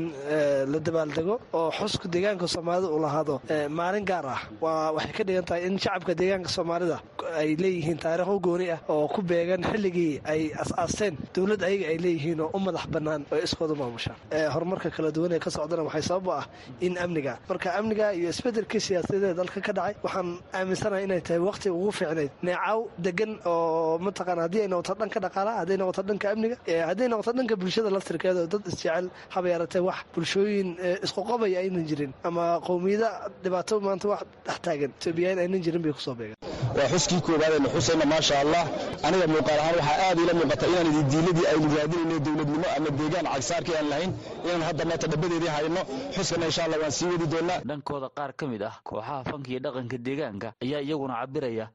la 0.73 0.79
dabaaldego 0.87 1.35
oo 1.59 1.71
xuska 1.79 2.07
deegaanka 2.15 2.47
soomaalida 2.55 2.89
uu 2.95 3.01
lahaado 3.07 3.35
maalin 3.79 4.05
gaar 4.11 4.27
ah 4.37 4.41
waa 4.65 4.93
waxay 4.97 5.13
ka 5.19 5.23
dhigan 5.29 5.45
tahay 5.49 5.63
in 5.69 5.79
shacabka 5.85 6.13
deegaanka 6.21 6.49
soomaalida 6.57 6.97
ay 7.41 7.51
leeyihiin 7.63 7.99
taarikh 8.05 8.29
u 8.35 8.39
gooni 8.47 8.67
ah 8.77 8.81
oo 8.95 9.07
ku 9.15 9.21
beegan 9.31 9.63
xilligii 9.71 10.13
ay 10.33 10.41
as-aasteen 10.63 11.15
dowlad 11.37 11.63
ayaga 11.69 11.87
ay 11.93 11.99
leeyihiin 12.05 12.41
oo 12.45 12.51
u 12.57 12.59
madax 12.67 12.85
bannaan 12.95 13.23
oo 13.33 13.39
iskooda 13.47 13.75
maamushaan. 13.81 14.17
Horumarka 14.55 14.89
kala 14.97 15.11
duwan 15.17 15.33
ee 15.37 15.39
ka 15.47 15.51
socdana 15.57 15.83
waxay 15.89 16.03
sabab 16.11 16.29
ah 16.41 16.45
in 16.87 16.95
amniga 17.05 17.35
marka 17.51 17.69
amniga 17.79 18.07
iyo 18.19 18.29
isbeddelkii 18.35 18.81
siyaasadeed 18.89 19.25
ee 19.31 19.35
dalka 19.41 19.61
ka 19.67 19.73
dhacay 19.79 19.95
waxaan 20.07 20.29
aaminsanahay 20.59 21.05
inay 21.07 21.21
tahay 21.27 21.41
waqti 21.49 21.69
ugu 21.79 21.93
fiicnayd 22.29 22.47
neecaw 22.49 22.79
degan 23.07 23.33
oo 23.47 23.99
mataqaana 24.07 24.43
haddii 24.47 24.61
ay 24.65 24.69
noqoto 24.73 24.95
dhanka 25.01 25.19
dhaqaalaha 25.25 25.57
hadday 25.63 25.77
noqoto 25.83 26.03
dhanka 26.09 26.27
amniga 26.33 26.57
hadday 26.91 27.09
noqoto 27.13 27.33
dhanka 27.39 27.55
bulshada 27.63 27.91
laftirkeeda 27.97 28.41
oo 28.41 28.47
dad 28.55 28.63
isjecel 28.71 29.07
haba 29.35 29.49
yaratee 29.55 29.83
wax 29.89 29.99
bulshooyin 30.15 30.69
isqoqobaya 31.07 31.59
aynan 31.65 31.85
jirin 31.91 32.13
ama 32.29 32.45
qowmiyada 32.69 33.09
dhibaato 33.43 33.81
maanta 33.87 34.09
wax 34.13 34.23
dhex 34.47 34.59
taagan 34.67 34.91
etoobiyain 34.99 35.39
aynan 35.45 35.61
jirin 35.67 35.83
bay 35.85 35.93
ku 35.93 36.01
soo 36.07 36.15
beegan 36.15 36.37
waa 36.77 36.89
xuskii 36.93 37.21
koowaad 37.27 37.53
aynu 37.59 37.69
xusayna 37.75 38.05
maasha 38.13 38.35
allah 38.45 38.65
aniga 39.07 39.27
muuqaal 39.35 39.59
ahaan 39.63 39.77
waxaa 39.81 39.99
aad 40.09 40.19
iila 40.23 40.33
muuqata 40.41 40.67
inaan 40.73 40.87
ididiiladii 40.93 41.47
aynu 41.53 41.67
raadinayno 41.77 42.19
dowladnimo 42.27 42.67
ama 42.77 42.91
deegaan 42.99 43.27
cagsaarkii 43.33 43.77
aan 43.81 43.89
lahayn 43.93 44.13
inaan 44.45 44.63
hadda 44.69 44.85
maanta 44.91 45.07
dhabadeedii 45.13 45.53
hayno. 45.57 45.81
Xuskana 46.17 46.45
insha 46.51 46.63
allah 46.67 46.79
waan 46.83 46.93
sii 46.99 47.09
wadi 47.13 47.27
doonaa 47.33 47.61
dhankooda 47.71 48.09
qaar 48.19 48.33
ka 48.39 48.45
mid 48.53 48.63
ah 48.69 48.75
kooxaha 48.89 49.17
fanka 49.31 49.49
iyo 49.53 49.61
dhaqanka 49.67 49.97
deegaanka 50.07 50.49
ayaa 50.65 50.81
iyaguna 50.87 51.15
cabiraya 51.21 51.67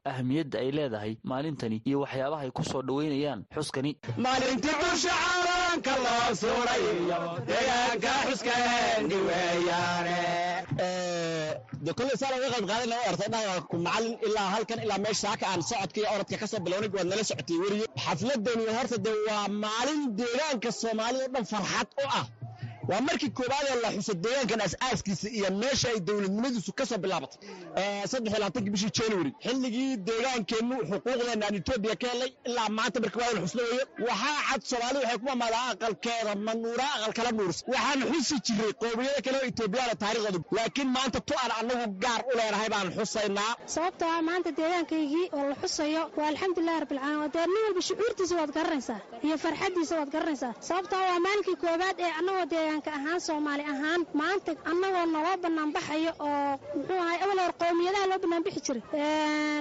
ahmiyadda 0.42 0.58
ay 0.60 0.72
leedahay 0.78 1.14
maalintani 1.24 1.78
iyo 1.86 1.98
waxyaabaha 2.04 2.42
ay 2.46 2.52
ku 2.52 2.64
soo 2.64 2.82
dhoweynayaan 2.82 3.46
xuskani. 3.56 3.92
Maalintii 4.18 4.76
bulsha 4.82 5.14
caalamka 5.22 5.94
loo 6.06 6.30
suray 6.42 6.84
iyo 7.04 7.20
deegaanka 7.48 8.12
xuskeeni 8.28 9.18
weeyaane. 9.28 10.18
De 11.86 11.92
kolley 11.98 12.18
saa 12.22 12.32
laga 12.34 12.48
qayb 12.54 12.66
qaadan 12.70 12.90
laga 12.94 13.04
ortay 13.12 13.30
dhaqanku 13.34 13.76
macallin 13.86 14.16
ilaa 14.28 14.50
halkan 14.54 14.80
ilaa 14.86 15.00
meesha 15.04 15.22
saaka 15.28 15.46
aan 15.52 15.62
socodka 15.70 15.98
iyo 16.02 16.10
orodka 16.16 16.36
ka 16.42 16.48
soo 16.52 16.60
bilownay 16.66 16.90
waad 16.96 17.08
nala 17.12 17.24
socotay 17.30 17.58
weriye 17.64 17.86
xafladani 18.06 18.66
horta 18.78 18.98
de 19.06 19.12
waa 19.28 19.48
maalin 19.64 20.02
deegaanka 20.20 20.70
soomaalida 20.82 21.26
o 21.28 21.32
dhan 21.34 21.46
farxad 21.52 21.88
u 22.04 22.06
ah 22.20 22.26
waa 22.90 23.02
markii 23.08 23.30
koowaad 23.40 23.66
ee 23.72 23.78
la 23.84 23.90
xuso 23.96 24.14
deegaankan 24.24 24.62
as-aaskiisa 24.68 25.28
iyo 25.38 25.50
meesha 25.62 25.88
ay 25.94 26.00
dowladnimadiisu 26.08 26.72
ka 26.80 26.86
soo 26.86 26.98
bilaabatay 26.98 27.40
saddex 28.12 28.32
iyo 28.32 28.40
labaatankii 28.40 28.72
bishii 28.76 28.92
january. 29.00 29.32
Xilligii 29.46 29.90
deegaankeennu 30.08 30.76
xuquuqdeena 30.90 31.46
aan 31.48 31.56
etoobiya 31.60 31.96
ka 32.02 32.08
helay 32.14 32.32
ilaa 32.50 32.70
maanta 32.78 33.00
markii 33.04 33.22
waa 33.24 33.34
la 33.36 33.42
xusna 33.46 33.62
weeye 33.70 33.84
waxaa 34.10 34.42
cad 34.50 34.62
soomaali 34.70 34.98
waxay 35.04 35.18
ku 35.22 35.26
mamaadaa 35.32 35.66
aqalkeeda 35.74 36.34
manuura 36.48 36.88
aqal 36.96 37.14
kala 37.18 37.32
nuursa 37.38 37.62
waxaan 37.74 38.00
xusi 38.12 38.36
jiray 38.46 38.74
qowmiyada 38.82 39.22
kale 39.26 39.38
oo 39.42 39.48
etoobiyaana 39.52 39.96
taariikhdooda 40.04 40.40
laakiin 40.58 40.90
maanta 40.98 41.20
tu 41.28 41.34
aan 41.44 41.52
annagu 41.60 41.86
gaar 42.04 42.22
u 42.30 42.38
leenahay 42.40 42.70
baan 42.74 42.88
xusaynaa 42.98 43.52
sababtoo 43.76 44.10
ah 44.18 44.22
maanta 44.30 44.50
deegaankaygii 44.60 45.26
oo 45.38 45.44
la 45.52 45.56
xusayo 45.64 46.02
waa 46.18 46.28
alxamdulilahi 46.32 46.80
rabbilcaalamiin 46.84 47.32
dee 47.36 47.46
nin 47.54 47.62
walba 47.66 47.82
shucuurtiisa 47.90 48.36
waad 48.40 48.52
garanaysaa 48.58 49.00
iyo 49.26 49.38
farxaddiisa 49.46 49.94
waad 50.00 50.12
garanaysaa. 50.16 50.54
Sababtoo 50.70 51.02
waa 51.10 51.20
maalinkii 51.26 51.56
koowaad 51.64 51.98
ee 52.06 52.12
annagoo 52.20 52.46
deegaanka 52.72 52.92
ahaan 53.00 53.20
soomaali 53.20 53.64
ahaan 53.74 54.02
maanta 54.14 54.52
annagoo 54.72 55.06
naloo 55.14 55.38
banaanbaxayo 55.44 56.12
oo 56.20 56.58
muxuu 56.76 57.00
ahay 57.04 57.18
awal 57.24 57.40
hor 57.44 57.54
loo 58.12 58.20
banaanbixi 58.24 58.62
jiray. 58.66 58.82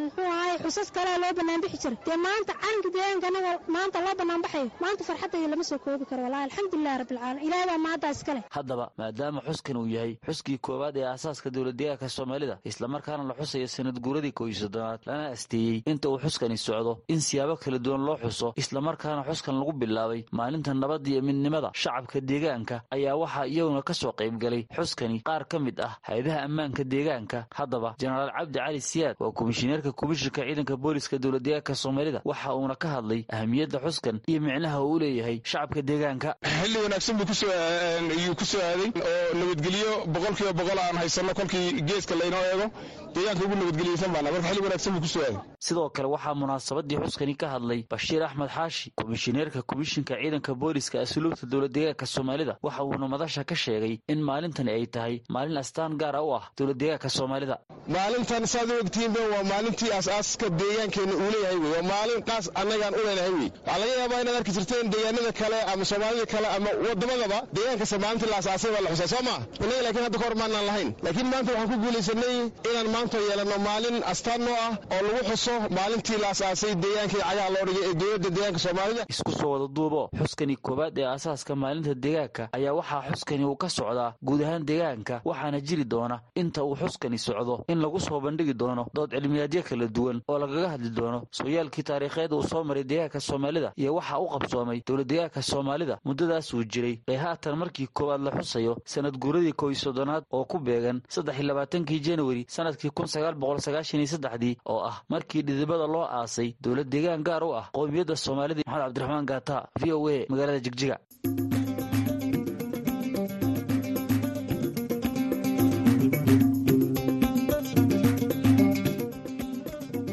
Muxuu 0.04 0.28
ahay 0.34 0.56
xusas 0.64 0.90
kalea 0.96 1.18
loo 1.22 1.32
banaanbixi 1.38 1.78
jiray. 1.82 1.98
Dee 2.06 2.16
maanta 2.26 2.52
calanka 2.62 2.88
deegaanka 2.94 3.26
annagoo 3.30 3.56
maanta 3.76 3.98
loo 4.04 4.14
banaanbaxayo 4.20 4.66
maanta 4.84 5.02
farxaddayda 5.08 5.48
lama 5.52 5.64
soo 5.70 5.78
koobi 5.84 6.04
karo. 6.10 6.22
Wallahi 6.24 6.44
alxamdulilahi 6.48 6.98
rabbilcaalamiin 7.02 7.46
ilahay 7.48 7.66
baa 7.70 7.78
maaddaa 7.86 8.10
iskale 8.16 8.40
haddaba 8.56 8.84
maadaama 9.00 9.40
xuskan 9.48 9.76
uu 9.82 9.88
yahay 9.96 10.12
xuskii 10.28 10.58
koowaad 10.66 10.96
ee 10.96 11.06
aasaaska 11.12 11.50
dowladdeegaanka 11.54 12.08
soomaalida 12.16 12.54
islamarkaana 12.70 13.22
la 13.30 13.34
xusayo 13.40 13.66
sanad 13.76 13.96
guuradii 14.04 14.32
kooiyo 14.38 14.56
soddonaad 14.62 15.00
lana 15.08 15.26
asteeyey 15.36 15.82
inta 15.92 16.06
uu 16.12 16.18
xuskani 16.24 16.56
socdo 16.66 16.92
in 17.14 17.20
siyaabo 17.28 17.54
kala 17.64 17.78
duwan 17.84 18.02
loo 18.08 18.16
xuso 18.24 18.48
islamarkaana 18.62 19.22
xuskan 19.28 19.54
lagu 19.60 19.72
bilaabay 19.82 20.20
maalinta 20.38 20.74
nabadda 20.82 21.08
iyo 21.12 21.22
midnimada 21.28 21.68
shacabka 21.82 22.18
deegaanka 22.30 22.76
ayaa 23.00 23.16
waxaa 23.22 23.46
iyaguna 23.46 23.82
ka 23.82 23.94
soo 23.94 24.12
qaybgalay 24.12 24.62
xuskani 24.76 25.20
qaar 25.28 25.44
ka 25.50 25.58
mid 25.58 25.80
ah 25.80 25.96
hay'adaha 26.08 26.38
ammaanka 26.46 26.84
deegaanka. 26.84 27.38
Haddaba 27.58 27.94
jenaraal 28.00 28.30
cabdi 28.38 28.58
cali 28.58 28.80
siyaad 28.80 29.16
waa 29.20 29.32
komishineerka 29.32 29.92
komishinka 29.92 30.42
ciidanka 30.46 30.76
booliska 30.76 31.18
dowladdeegaanka 31.18 31.74
soomaalida 31.74 32.20
waxa 32.24 32.54
uuna 32.54 32.74
ka 32.82 32.88
hadlay 32.94 33.24
ahamiyadda 33.34 33.78
xuskan 33.84 34.20
iyo 34.30 34.40
micnaha 34.40 34.78
uu 34.84 34.98
leeyahay 34.98 35.40
shacabka 35.44 35.82
deegaanka. 35.82 36.30
Xilli 36.60 36.78
wanaagsan 36.84 37.16
buu 37.18 37.26
kusooyuu 37.30 38.34
ku 38.38 38.44
soo 38.44 38.60
aaday 38.60 38.90
oo 38.94 39.34
nabadgelyo 39.38 39.90
boqol 40.14 40.34
kiiba 40.38 40.52
boqol 40.60 40.78
aan 40.78 40.96
haysanno 41.02 41.32
kolkii 41.34 41.82
geeska 41.88 42.14
laynoo 42.20 42.44
eego 42.52 42.66
deegaanka 43.14 43.44
ugu 43.46 43.54
nabadgeliyeysan 43.60 44.10
baana 44.14 44.30
marka 44.34 44.48
xilli 44.48 44.62
wanaagsan 44.66 44.92
buu 44.94 45.00
ku 45.00 45.08
soo 45.14 45.22
aaday. 45.26 45.38
Sidoo 45.66 45.88
kale 45.96 46.08
waxaa 46.14 46.34
munaasabadii 46.42 46.98
xuskani 47.04 47.34
ka 47.40 47.46
hadlay 47.54 47.80
bashiir 47.90 48.22
axmed 48.26 48.50
xaashi 48.56 48.86
komishineerka 49.00 49.60
komishinka 49.70 50.14
ciidanka 50.20 50.52
booliska 50.62 50.96
asluubta 51.04 51.46
dowladdeegaanka 51.52 52.06
soomaalida. 52.14 52.54
Waxa 52.66 52.82
uuna 52.84 53.06
madasha 53.14 53.44
ka 53.44 53.54
sheegay 53.54 53.94
in 54.12 54.20
maalintani 54.28 54.70
ay 54.76 54.86
tahay 54.94 55.14
maalin 55.34 55.56
astaan 55.62 55.92
gaara 56.00 56.20
u 56.28 56.30
ah 56.38 56.44
dowladdeegaanka 56.58 57.08
soomaalida. 57.18 57.56
Maalintan 57.96 58.46
saad 58.52 58.68
u 58.70 58.74
ogtihiinba 58.84 59.20
waa 59.32 59.44
maalintii 59.52 59.90
aas-aaska 59.96 60.46
deegaankeenna 60.60 61.14
uu 61.22 61.30
leeyahay 61.34 61.58
wey 61.62 61.72
waa 61.76 61.84
maalin 61.92 62.20
qaas 62.28 62.46
annagaan 62.60 62.94
u 62.98 63.02
leenahay 63.06 63.32
wey 63.38 63.48
waxaa 63.66 63.78
laga 63.82 63.94
yaabaa 64.00 64.20
inaad 64.22 64.36
arki 64.40 64.52
jirteen 64.56 64.86
deegaanada 64.94 65.32
kale 65.40 65.58
ama 65.72 65.84
soomaalida 65.90 66.26
kale 66.34 66.46
ama 66.56 66.70
wadamadaba 66.86 67.38
deegaankasta 67.56 67.96
maalintii 68.04 68.30
la 68.32 68.36
asaasay 68.42 68.70
baa 68.74 68.82
la 68.86 68.90
xusaa. 68.94 69.08
Soo 69.14 69.22
maa 69.28 69.40
innaga 69.62 69.82
laakiin 69.86 70.04
hadda 70.06 70.18
ka 70.18 70.24
hor 70.26 70.34
lahayn. 70.68 70.90
Laakiin 71.04 71.28
maanta 71.32 71.50
waxaan 71.52 71.68
ku 71.72 71.76
guulaysanay 71.84 72.36
inaan 72.70 72.88
maanta 73.00 73.18
yeelanno 73.18 73.56
maalin 73.64 74.02
astaan 74.12 74.40
noo 74.44 74.54
ah 74.66 74.76
oo 74.92 75.02
lagu 75.06 75.20
xuso 75.30 75.52
maalintii 75.76 76.18
la 76.22 76.28
asaasay 76.30 76.74
deegaankii 76.74 77.20
cagaha 77.22 77.50
loo 77.54 77.64
dhigay 77.66 77.88
ee 77.90 77.94
dowladda 77.94 78.30
deegaanka 78.30 78.58
soomaalida. 78.58 79.04
Isku 79.08 79.32
soo 79.32 79.50
wada 79.52 79.66
duubo. 79.68 80.10
Xuskani 80.20 80.56
koowaad 80.56 80.98
ee 80.98 81.04
aasaaska 81.06 81.56
maalinta 81.56 81.94
deegaanka 81.94 82.48
ayaa 82.52 82.72
waxaa 82.74 83.02
xuskani 83.12 83.44
uu 83.44 83.56
ka 83.56 83.68
socdaa 83.68 84.14
guud 84.22 84.42
ahaan 84.42 84.64
deegaanka 84.66 85.20
waxaana 85.24 85.60
jiri 85.60 85.84
doona 85.84 86.20
inta 86.34 86.64
uu 86.64 86.76
xuskani 86.76 87.18
socdo 87.18 87.64
in 87.68 87.78
lagu 87.80 88.00
soo 88.00 88.20
bandhigi 88.20 88.54
doono 88.54 88.86
dood 88.94 89.10
cilmiyaadyo 89.10 89.62
kala 89.62 89.86
duwan 89.86 90.20
oo 90.28 90.38
lagaga 90.38 90.68
hadli 90.68 90.90
doono 90.90 91.22
sooyaalkii 91.30 91.82
taariikheed 91.82 92.32
uu 92.32 92.42
soo 92.42 92.64
maray 92.64 92.84
deegaanka 92.84 93.20
soomaalida 93.20 93.72
iyo 93.76 93.94
waxa 93.94 94.18
u 94.18 94.28
qabsoomay 94.28 94.82
dowladdeegaanka 94.86 95.42
soomaalida 95.42 95.98
muddadaas 96.04 96.52
uu 96.54 96.64
jiray 96.64 96.98
ee 97.08 97.16
haatan 97.16 97.56
markii 97.58 97.86
koowaad 97.92 98.20
la 98.22 98.30
xusayo 98.30 98.76
sanad 98.84 99.16
guuradii 99.18 99.52
kooiy 99.52 99.74
soddonaad 99.74 100.24
oo 100.32 100.44
ku 100.44 100.58
beegan 100.58 101.00
saddex 101.08 101.38
iyo 101.38 101.46
labaatankii 101.48 102.00
januari 102.00 102.44
sannadkii 102.48 102.89
kun 102.96 103.08
sagaal 103.14 103.34
boqol 103.42 103.58
sagaashan 103.66 104.00
iyo 104.02 104.10
saddexdii 104.14 104.54
oo 104.72 104.80
ah 104.90 104.96
markii 105.12 105.42
dhidibada 105.46 105.86
loo 105.94 106.04
aasay 106.18 106.48
dowlad 106.62 106.88
deegaan 106.92 107.22
gaar 107.28 107.42
u 107.48 107.50
ah 107.60 107.66
qowmiyadda 107.76 108.14
soomaalida 108.24 108.60
maxamed 108.66 108.84
cabdiraxmaan 108.84 109.26
gaata 109.30 109.56
v 109.80 109.82
o 109.96 109.98
a 110.14 110.16
magaalada 110.32 110.60
jigjiga. 110.66 110.96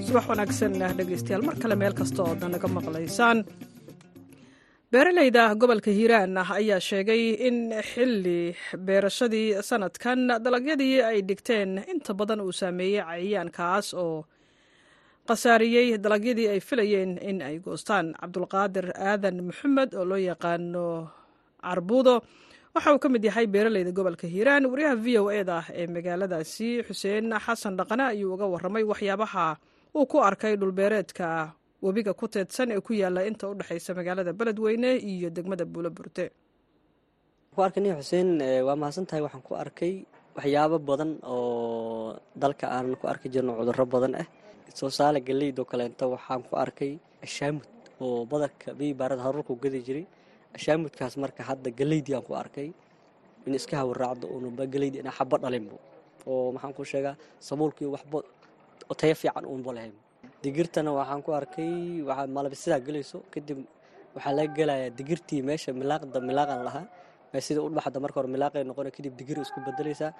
Subax 0.07 0.25
wanaagsan 0.31 0.73
dhegeystayaal 0.97 1.43
mar 1.47 1.55
kale 1.61 1.75
meel 1.81 1.93
kasta 1.99 2.19
oo 2.25 2.33
dhan 2.41 2.51
naga 2.55 2.67
maqlaysaan 2.77 3.37
beeraleyda 4.91 5.43
gobolka 5.59 5.91
hiiraan 5.91 6.37
ayaa 6.37 6.79
sheegay 6.79 7.23
in 7.47 7.57
xilli 7.91 8.55
beerashadii 8.87 9.59
sanadkan 9.69 10.27
dalagyadii 10.45 11.01
ay 11.03 11.19
dhigteen 11.27 11.83
inta 11.91 12.13
badan 12.19 12.39
uu 12.41 12.51
saameeyey 12.59 13.03
cayayaankaas 13.03 13.87
oo 13.93 14.23
khasaariyey 15.27 15.97
dalagyadii 15.99 16.47
ay 16.53 16.59
filayeen 16.59 17.19
in 17.29 17.41
ay 17.41 17.59
goostaan. 17.59 18.15
Cabdulqaadir 18.21 18.87
aadan 18.95 19.43
maxamed 19.47 19.91
oo 19.93 20.05
loo 20.07 20.17
yaqaano 20.29 20.85
carbuudo 21.61 22.15
waxa 22.75 22.93
uu 22.95 22.99
ka 23.03 23.09
mid 23.09 23.23
yahay 23.27 23.47
beeraleyda 23.47 23.91
gobolka 23.91 24.23
hiiraan. 24.27 24.63
Wariyaha 24.71 24.95
v 24.95 25.07
o 25.19 25.27
eda 25.31 25.65
ee 25.75 25.87
magaaladaasi 25.87 26.69
xuseen 26.87 27.35
xasan 27.45 27.75
dhaqane 27.75 28.03
ayuu 28.15 28.33
uga 28.39 28.47
warramay 28.47 28.83
waxyaabaha 28.87 29.57
uu 29.99 30.05
ku 30.07 30.23
arkay 30.23 30.55
dhulbeereedka 30.55 31.51
webiga 31.85 32.13
ku 32.19 32.25
teedsan 32.33 32.71
ee 32.75 32.81
ku 32.87 32.91
yaalla 33.01 33.21
inta 33.29 33.45
u 33.51 33.53
dhexaysa 33.59 33.91
magaalada 33.99 34.31
beledweyne 34.39 34.89
iyo 35.11 35.29
degmada 35.29 35.65
buulo 35.73 35.89
burte 35.97 36.25
ku 37.53 37.59
arkani 37.65 37.89
xuseen 37.99 38.29
waa 38.67 38.75
mahadsan 38.81 39.05
tahay 39.09 39.21
waxaan 39.25 39.43
ku 39.47 39.53
arkay 39.63 39.93
waxyaabo 40.37 40.77
badan 40.89 41.11
oo 41.33 42.17
dalka 42.41 42.65
aanan 42.75 42.95
ku 43.01 43.05
arki 43.11 43.27
jirno 43.33 43.51
cudurro 43.59 43.85
badan 43.93 44.13
ah 44.21 44.27
soo 44.79 44.89
saale 44.97 45.19
galeydoo 45.27 45.65
kaleento 45.71 46.05
waxaan 46.15 46.41
ku 46.49 46.53
arkay 46.63 46.91
ashaamud 47.25 47.65
oo 48.03 48.25
badarka 48.31 48.67
biibaarada 48.79 49.21
haruurku 49.25 49.53
gadi 49.63 49.81
jiray. 49.87 50.05
Ashaamudkaas 50.57 51.13
marka 51.23 51.41
hadda 51.49 51.69
galeydii 51.79 52.13
aan 52.17 52.25
ku 52.27 52.33
arkay 52.41 52.67
in 53.45 53.53
iska 53.59 53.75
hawaraacdo 53.81 54.25
uunba 54.33 54.63
galeydi 54.73 54.97
inaa 55.01 55.13
xaba 55.19 55.37
dhalinbo 55.43 55.75
oo 56.29 56.51
maxaan 56.55 56.73
ku 56.77 56.81
sheegaa 56.91 57.15
sabuulkii 57.47 57.85
waxba 57.95 58.17
tayo 58.99 59.15
fiican 59.21 59.45
uunba 59.45 59.71
lahayn 59.77 59.93
digirtana 60.47 60.91
waxaan 60.99 61.21
ku 61.25 61.31
arkay 61.39 61.71
waxaa 62.09 62.27
malabisidaa 62.37 62.79
gelayso 62.87 63.17
kadib 63.33 63.59
waxaa 64.15 64.33
laga 64.37 64.53
gelayaa 64.59 64.89
digirtii 64.99 65.41
meesha 65.49 65.69
milaaqda 65.81 66.17
milaaqan 66.29 66.61
lahaa. 66.67 66.85
Sida 67.47 67.59
u 67.65 67.69
dhaxda 67.77 67.99
marka 68.03 68.17
hore 68.19 68.29
milaaqay 68.35 68.61
noqona 68.69 68.89
kadib 68.97 69.13
digir 69.19 69.37
isku 69.45 69.59
bedelaysaa 69.67 70.11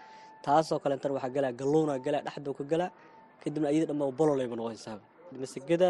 taasoo 0.46 0.80
kaleetana 0.84 1.14
waxaa 1.18 1.34
galaa 1.38 1.52
galluuna 1.60 1.94
galaa 2.06 2.22
dhexdoo 2.28 2.54
ka 2.60 2.64
galaa. 2.72 2.90
Kadibna 3.42 3.68
iyada 3.74 3.86
dhamma 3.90 4.06
bololayba 4.20 4.56
noqonaysaa 4.60 4.96
masigada 5.44 5.90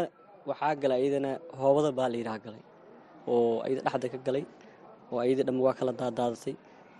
waxaa 0.50 0.74
gala 0.82 0.94
iyadana 1.02 1.30
hoobada 1.60 1.90
baa 1.98 2.08
la 2.12 2.16
yidhaha 2.20 2.38
galay 2.46 2.62
oo 3.32 3.60
iyada 3.68 3.82
dhexda 3.86 4.06
ka 4.14 4.18
galay 4.26 4.44
oo 5.12 5.20
iyada 5.28 5.42
dhamma 5.48 5.62
waa 5.66 5.74
kala 5.78 5.92
daadaadatay 6.00 6.54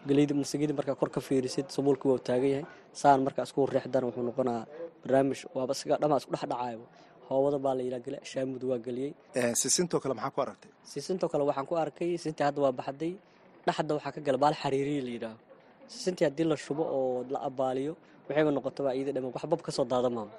galeydi 0.09 0.33
masigadi 0.43 0.73
markaa 0.79 0.97
kor 1.01 1.11
ka 1.17 1.21
fiirisid 1.27 1.67
sabuulkii 1.77 2.09
waa 2.13 2.21
taagan 2.29 2.51
yahay. 2.55 2.67
Saan 3.01 3.19
markaa 3.27 3.45
isku 3.49 3.61
riixdana 3.75 4.05
wuxuu 4.09 4.25
noqonaa 4.31 4.61
barnaamij. 5.03 5.41
Waaba 5.57 5.73
siga 5.81 5.95
dhamaa 6.03 6.19
isku 6.23 6.31
dhex 6.35 6.45
hoobada 7.29 7.59
baa 7.65 7.75
la 7.79 7.99
galay 8.05 8.21
shaamud 8.33 8.63
waa 8.71 8.79
geliyey. 8.87 9.13
Sisintoo 9.63 10.01
kale 10.03 10.15
maxaa 10.19 10.31
ku 10.35 10.41
aragtay? 10.45 10.71
Sisintoo 10.93 11.29
kale 11.33 11.43
waxaan 11.49 11.67
ku 11.71 11.75
arkay 11.85 12.11
sisintii 12.21 12.45
hadda 12.49 12.61
waa 12.65 12.73
baxday 12.81 13.13
dhexda 13.67 13.93
waxaa 13.97 14.13
ka 14.17 14.21
gala 14.27 14.39
baal 14.43 14.55
xariiriya 14.63 15.03
la 15.07 15.11
yidhaaho 15.17 15.39
sisintii 15.95 16.25
haddii 16.29 16.47
la 16.51 16.57
shubo 16.65 16.83
oo 16.97 17.25
la 17.33 17.39
abaaliyo 17.49 17.93
waxayba 18.29 18.51
noqotaba 18.57 18.91
iyada 18.97 19.13
dhama 19.17 19.29
waxbab 19.37 19.61
ka 19.67 19.71
soo 19.77 19.85
daadamaama 19.93 20.33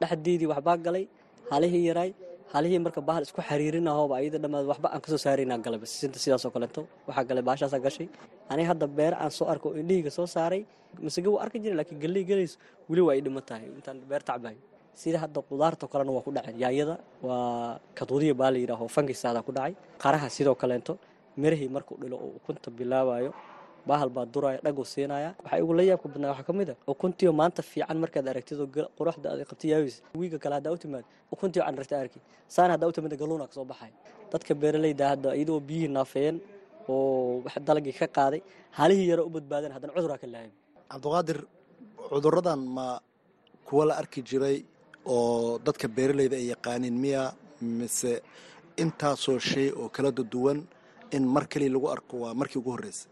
dhexdeedii 0.00 0.48
waxbaa 0.52 0.76
galay 0.86 1.04
halihii 1.52 1.84
yaraay 1.90 2.10
halihii 2.54 2.80
marka 2.86 3.00
bahal 3.08 3.22
isku 3.26 3.40
xariirinahoba 3.48 4.14
iyada 4.22 4.38
dhammaad 4.42 4.64
waxba 4.72 4.88
aan 4.94 5.00
ka 5.04 5.08
soo 5.12 5.20
saaraynaa 5.26 5.58
galayba 5.66 5.86
sisinta 5.92 6.18
sidaasoo 6.24 6.50
kaleeto 6.54 6.80
waxaa 7.08 7.24
galay 7.28 7.42
baashaasaa 7.48 7.80
gashay. 7.86 8.08
Aniga 8.50 8.68
hadda 8.72 8.86
beere 8.98 9.16
aan 9.22 9.30
soo 9.38 9.46
arko 9.52 9.68
indhihiga 9.80 10.10
soo 10.16 10.26
saaray 10.36 10.60
masage 11.06 11.28
waa 11.34 11.42
arki 11.44 11.58
jiray 11.62 11.76
laakiin 11.80 11.98
galley 12.04 12.22
galayso 12.30 12.56
weli 12.90 13.02
waa 13.06 13.14
ay 13.16 13.20
dhiman 13.26 13.42
tahay 13.48 13.66
intaan 13.78 13.98
beer 14.10 14.22
tacbahay 14.28 14.56
sida 15.00 15.18
hadda 15.24 15.40
qudaarta 15.48 15.84
kalena 15.92 16.10
waa 16.16 16.24
ku 16.26 16.30
dhaceen 16.36 16.56
yaayada 16.64 16.94
waa 17.26 17.78
kaduudiya 17.98 18.34
baa 18.40 18.50
la 18.54 18.58
yidhaaho 18.62 18.86
fangisaada 18.96 19.40
ku 19.46 19.52
dhacay. 19.56 19.74
Qaraha 20.02 20.28
sidoo 20.36 20.54
kaleento 20.62 20.92
mirahii 21.42 21.68
markuu 21.76 21.96
dhilo 22.02 22.16
oo 22.24 22.30
ukunta 22.38 22.68
bilaabayo 22.78 23.30
bahal 23.90 24.08
baa 24.16 24.24
duraya 24.34 24.58
dhaguu 24.66 24.84
siinaya 24.92 25.30
waxaa 25.44 25.58
igu 25.62 25.72
la 25.78 25.82
yaabka 25.90 26.08
badnaa 26.12 26.30
waxaa 26.32 26.46
ka 26.48 26.52
mid 26.58 26.68
a 26.70 26.74
ukuntiyo 26.92 27.30
maanta 27.40 27.60
fiican 27.70 27.98
markaad 28.02 28.26
aragtid 28.32 28.58
oo 28.64 28.68
quruxda 28.98 29.26
aad 29.32 29.40
qabti 29.50 29.66
yaabis 29.72 29.96
wiiga 30.20 30.38
kale 30.42 30.54
haddaa 30.58 30.72
u 30.72 30.78
timaad 30.84 31.04
ukuntiyo 31.34 31.62
can 31.66 31.76
ragta 31.80 31.94
arki 32.04 32.18
saana 32.54 32.70
haddaa 32.74 32.88
u 32.90 32.92
timaad 32.96 33.14
galuuna 33.22 33.44
ka 33.48 33.52
soo 33.58 33.64
baxay. 33.72 33.92
Dadka 34.32 34.52
beeraleyda 34.62 35.04
hadda 35.12 35.28
iyadoo 35.38 35.60
biyihii 35.68 35.92
naafeeyeen 35.98 36.36
oo 36.88 37.42
wax 37.46 37.54
dalagii 37.68 37.94
ka 38.00 38.06
qaaday 38.18 38.40
halihii 38.78 39.08
yaro 39.12 39.22
u 39.28 39.30
badbaadeen 39.36 39.72
haddana 39.76 39.92
cuduraa 39.96 40.18
ka 40.22 40.26
lahayn. 40.34 40.52
Cabdiqaadir 40.92 41.38
cuduradan 42.08 42.60
ma 42.76 42.86
kuwa 43.68 43.84
la 43.88 43.94
arki 44.02 44.20
jiray 44.28 44.56
oo 45.14 45.58
dadka 45.66 45.86
beeraleyda 45.96 46.36
ay 46.40 46.46
yaqaaniin 46.54 46.96
miya 47.04 47.22
mise 47.78 48.12
intaasoo 48.82 49.38
shay 49.50 49.68
oo 49.80 49.88
kala 49.88 50.10
duwan 50.12 50.58
in 51.16 51.24
mar 51.34 51.44
kaliya 51.52 51.70
lagu 51.74 51.86
arko 51.94 52.14
waa 52.24 52.34
markii 52.40 52.58
ugu 52.60 52.70
horreysay. 52.74 53.10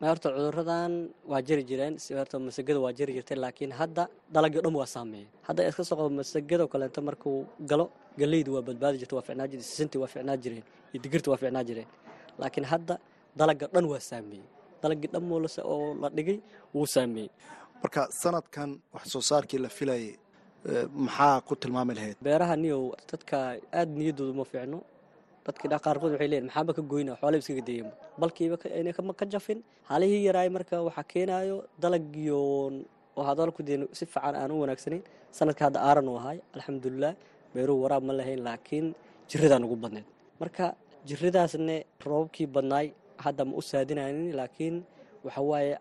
Ma 0.00 0.08
horta 0.10 0.28
cuduradan 0.34 0.92
waa 1.30 1.40
jiri 1.46 1.62
jireen 1.68 1.94
si 1.98 2.10
horta 2.18 2.36
masagada 2.38 2.80
waa 2.84 2.92
jiri 2.98 3.12
jirtay 3.16 3.38
laakiin 3.44 3.72
hadda 3.80 4.08
dalagii 4.34 4.58
o 4.58 4.62
dhan 4.66 4.74
waa 4.80 4.86
saameeyeen 4.94 5.28
hadda 5.48 5.62
iska 5.68 5.82
soo 5.88 5.96
qabo 5.98 6.10
masagado 6.20 6.64
kaleento 6.72 7.00
markuu 7.08 7.46
galo 7.70 7.86
galeydu 8.20 8.50
waa 8.56 8.62
badbaadi 8.68 8.96
jirta 9.00 9.14
waa 9.16 9.22
ficnaa 9.28 9.46
jireen 9.50 9.64
sisintii 9.70 9.98
waa 10.02 10.10
ficnaa 10.14 10.36
jireen 10.44 10.64
iyo 10.92 10.98
digirta 11.04 11.28
waa 11.30 11.36
ficnaa 11.42 11.64
jireen. 11.68 11.86
Laakiin 12.38 12.66
hadda 12.72 12.94
dalaga 13.38 13.66
dhan 13.74 13.86
waa 13.92 14.00
saameeyey. 14.10 14.44
Dalagii 14.82 15.08
dhan 15.12 15.22
moolase 15.30 15.60
oo 15.72 15.94
la 16.02 16.08
dhigay 16.16 16.38
wuu 16.74 16.86
saameeyey. 16.94 17.30
Marka 17.82 18.02
sanadkan 18.22 18.70
wax 18.94 19.04
soo 19.12 19.22
saarkii 19.30 19.58
la 19.64 19.68
filayay 19.68 20.16
maxaa 21.04 21.40
ku 21.46 21.52
tilmaami 21.56 21.92
lahayd? 21.98 22.16
Beeraha 22.24 22.54
niyow 22.56 22.82
dadka 23.10 23.36
aada 23.78 23.92
niyaddooda 23.98 24.32
ma 24.40 24.44
fiicno. 24.44 24.78
Dadkii 25.46 25.68
qaarkood 25.86 26.12
waxay 26.16 26.28
leeyihiin 26.32 26.48
maxaaba 26.48 26.72
ka 26.76 26.82
goyna? 26.92 27.12
Xoolaba 27.20 27.38
iskaga 27.42 27.62
dayan 27.68 27.88
balkiiba 28.20 28.56
ka 29.20 29.24
jafin. 29.32 29.58
Halihii 29.90 30.24
yaraay 30.28 30.48
marka 30.56 30.76
waxaa 30.86 31.04
keenaayo 31.12 31.56
dalagiyo 31.82 32.38
oo 33.16 33.22
hadalku 33.28 33.60
dee 33.62 33.76
si 33.98 34.04
fiican 34.06 34.34
aan 34.40 34.50
u 34.50 34.60
wanaagsanayn 34.64 35.02
sanadka 35.38 35.62
hadda 35.66 35.78
aaran 35.88 36.08
u 36.08 36.16
ahay 36.20 36.38
alxamdulilah 36.56 37.12
beeruhu 37.54 37.82
waraab 37.84 38.02
ma 38.08 38.12
lahayn 38.18 38.40
laakiin 38.46 38.86
jiradaan 39.30 39.62
ugu 39.66 39.76
badneed 39.82 40.06
marka 40.40 40.64
jiradaasne 41.08 41.76
roobabkii 42.06 42.46
badnaay 42.54 42.86
hadda 43.24 43.42
ma 43.48 43.52
u 43.60 43.62
saadinaynin 43.70 44.34
laakiin 44.40 44.76
waxa 45.26 45.40
waaye 45.50 45.74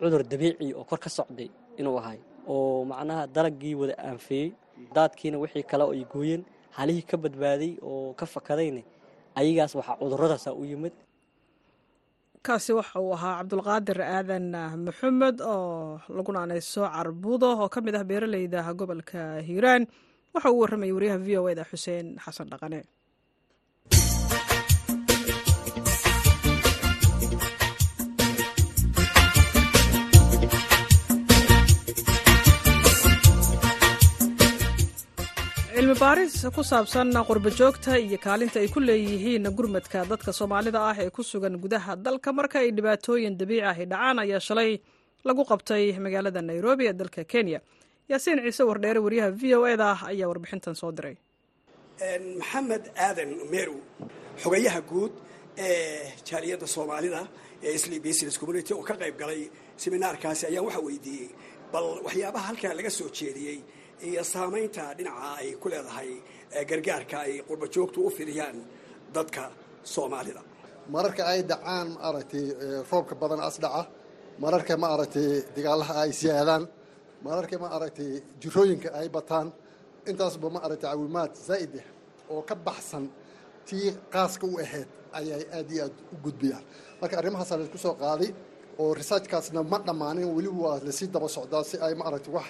cudur 0.00 0.22
dabiici 0.32 0.74
oo 0.78 0.84
kor 0.90 0.98
ka 1.04 1.08
socday 1.18 1.48
inuu 1.80 1.96
ahay 2.00 2.18
oo 2.48 2.84
macnaha 2.90 3.26
dalagii 3.34 3.74
wada 3.80 3.94
aanfeeyey. 4.08 4.52
Daadkiina 4.94 5.38
wixii 5.42 5.62
kale 5.70 5.84
ay 5.94 6.04
gooyeen 6.12 6.42
halihii 6.76 7.06
ka 7.10 7.16
badbaaday 7.16 7.72
oo 7.82 8.12
ka 8.18 8.26
fakadayne 8.26 8.82
ayagaas 9.38 9.74
waxaa 9.78 9.96
cuduradaasa 10.00 10.50
u 10.54 10.64
yimid. 10.64 10.92
Kaasi 12.44 12.72
waxa 12.76 13.00
uu 13.00 13.14
ahaa 13.16 13.38
cabdulqaadir 13.40 14.00
aadan 14.02 14.46
maxamed 14.86 15.40
oo 15.40 16.00
lagu 16.16 16.30
naanayso 16.32 16.82
carbudo 16.94 17.48
oo 17.56 17.68
ka 17.74 17.80
mid 17.80 17.94
ah 17.96 18.04
beeraleyda 18.04 18.60
gobolka 18.78 19.40
hiiraan. 19.48 19.86
Waxa 20.34 20.50
uu 20.52 20.60
warramayay 20.60 20.92
wariyaha 20.96 21.18
v 21.26 21.28
o 21.40 21.48
eda 21.48 21.64
xuseen 21.70 22.06
xasan 22.24 22.48
dhaqane 22.52 22.80
cilmi 35.94 36.00
baaris 36.00 36.36
ku 36.54 36.62
saabsan 36.62 37.12
qurbajoogta 37.28 37.98
iyo 37.98 38.18
kaalinta 38.18 38.58
ay 38.60 38.68
ku 38.68 38.80
leeyihiin 38.80 39.44
gurmadka 39.56 40.04
dadka 40.10 40.32
soomaalida 40.32 40.80
ah 40.90 40.96
ee 40.98 41.10
ku 41.10 41.22
sugan 41.22 41.56
gudaha 41.58 41.96
dalka. 41.96 42.32
Marka 42.32 42.58
ay 42.58 42.70
dhibaatooyin 42.72 43.36
dabiici 43.38 43.62
ahi 43.70 43.84
dhacaan 43.86 44.18
ayaa 44.18 44.40
shalay 44.40 44.80
lagu 45.24 45.44
qabtay 45.44 45.92
magaalada 45.98 46.40
nairobi 46.42 46.86
ee 46.88 46.92
dalka 46.92 47.24
kenya. 47.24 47.60
Yaasiin 48.10 48.38
ciise 48.44 48.62
wardheere 48.64 48.98
wariyaha 49.00 49.30
v 49.40 49.54
o 49.54 49.66
eda 49.66 49.98
ayaa 50.10 50.28
warbixintan 50.30 50.74
soo 50.74 50.90
diray. 50.92 51.16
Maxamed 52.40 52.84
aadan 53.06 53.30
meru 53.52 53.78
xogayaha 54.42 54.80
guud 54.90 55.12
ee 55.58 56.10
jaaliyadda 56.28 56.66
soomaalida 56.66 57.22
ee 57.62 57.74
isli 57.78 58.00
business 58.00 58.38
community 58.38 58.72
oo 58.74 58.82
ka 58.82 58.94
qayb 59.02 59.16
galay 59.18 59.50
seminaarkaasi 59.76 60.46
ayaa 60.50 60.62
waxa 60.66 60.80
weydiiyey. 60.88 61.28
Bal 61.72 61.86
waxyaabaha 62.06 62.46
halkaa 62.50 62.74
laga 62.78 62.90
soo 62.90 63.08
jeediyey 63.18 63.58
iyo 64.08 64.22
saamaynta 64.32 64.84
dhinaca 64.98 65.28
ay 65.40 65.48
ku 65.62 65.66
leedahay 65.72 66.10
gargaarka 66.70 67.16
ay 67.26 67.32
qurbajoogtu 67.48 67.98
u 68.06 68.10
fidiyaan 68.16 68.56
dadka 69.14 69.42
soomaalida. 69.94 70.42
Mararka 70.94 71.22
ay 71.32 71.40
dhacaan 71.50 71.88
maaragtay 71.96 72.44
roobka 72.90 73.14
badan 73.22 73.40
asdhaca 73.48 73.82
mararka 74.42 74.74
maaragtay 74.84 75.28
dagaalaha 75.56 75.94
ay 76.02 76.10
siyaadaan 76.20 76.62
mararka 77.26 77.56
maaragtay 77.64 78.10
jirooyinka 78.42 78.88
ay 79.00 79.08
bataan. 79.16 79.48
Intaasba 80.10 80.46
maaragtay 80.56 80.88
caawimaad 80.90 81.32
zaa'id 81.48 81.72
ah 81.80 81.86
oo 82.32 82.42
ka 82.48 82.54
baxsan 82.66 83.04
tii 83.68 83.88
qaaska 84.14 84.44
u 84.46 84.56
ahayd 84.64 84.88
ayay 85.18 85.42
aad 85.56 85.68
iyo 85.74 85.82
aad 85.86 85.94
u 86.12 86.16
gudbiyaan 86.24 86.64
marka 87.00 87.14
arrimahaasa 87.20 87.56
la 87.58 87.64
isku 87.66 87.78
soo 87.84 87.94
qaaday 88.02 88.30
oo 88.82 88.90
researchkaasna 89.00 89.60
ma 89.72 89.78
dhammaanin 89.86 90.28
weli 90.36 90.48
waa 90.62 90.76
la 90.86 90.92
sii 90.98 91.08
daba 91.14 91.28
socdaa 91.36 91.64
si 91.70 91.76
ay 91.86 91.94
maaragtay 92.00 92.32
wax 92.36 92.48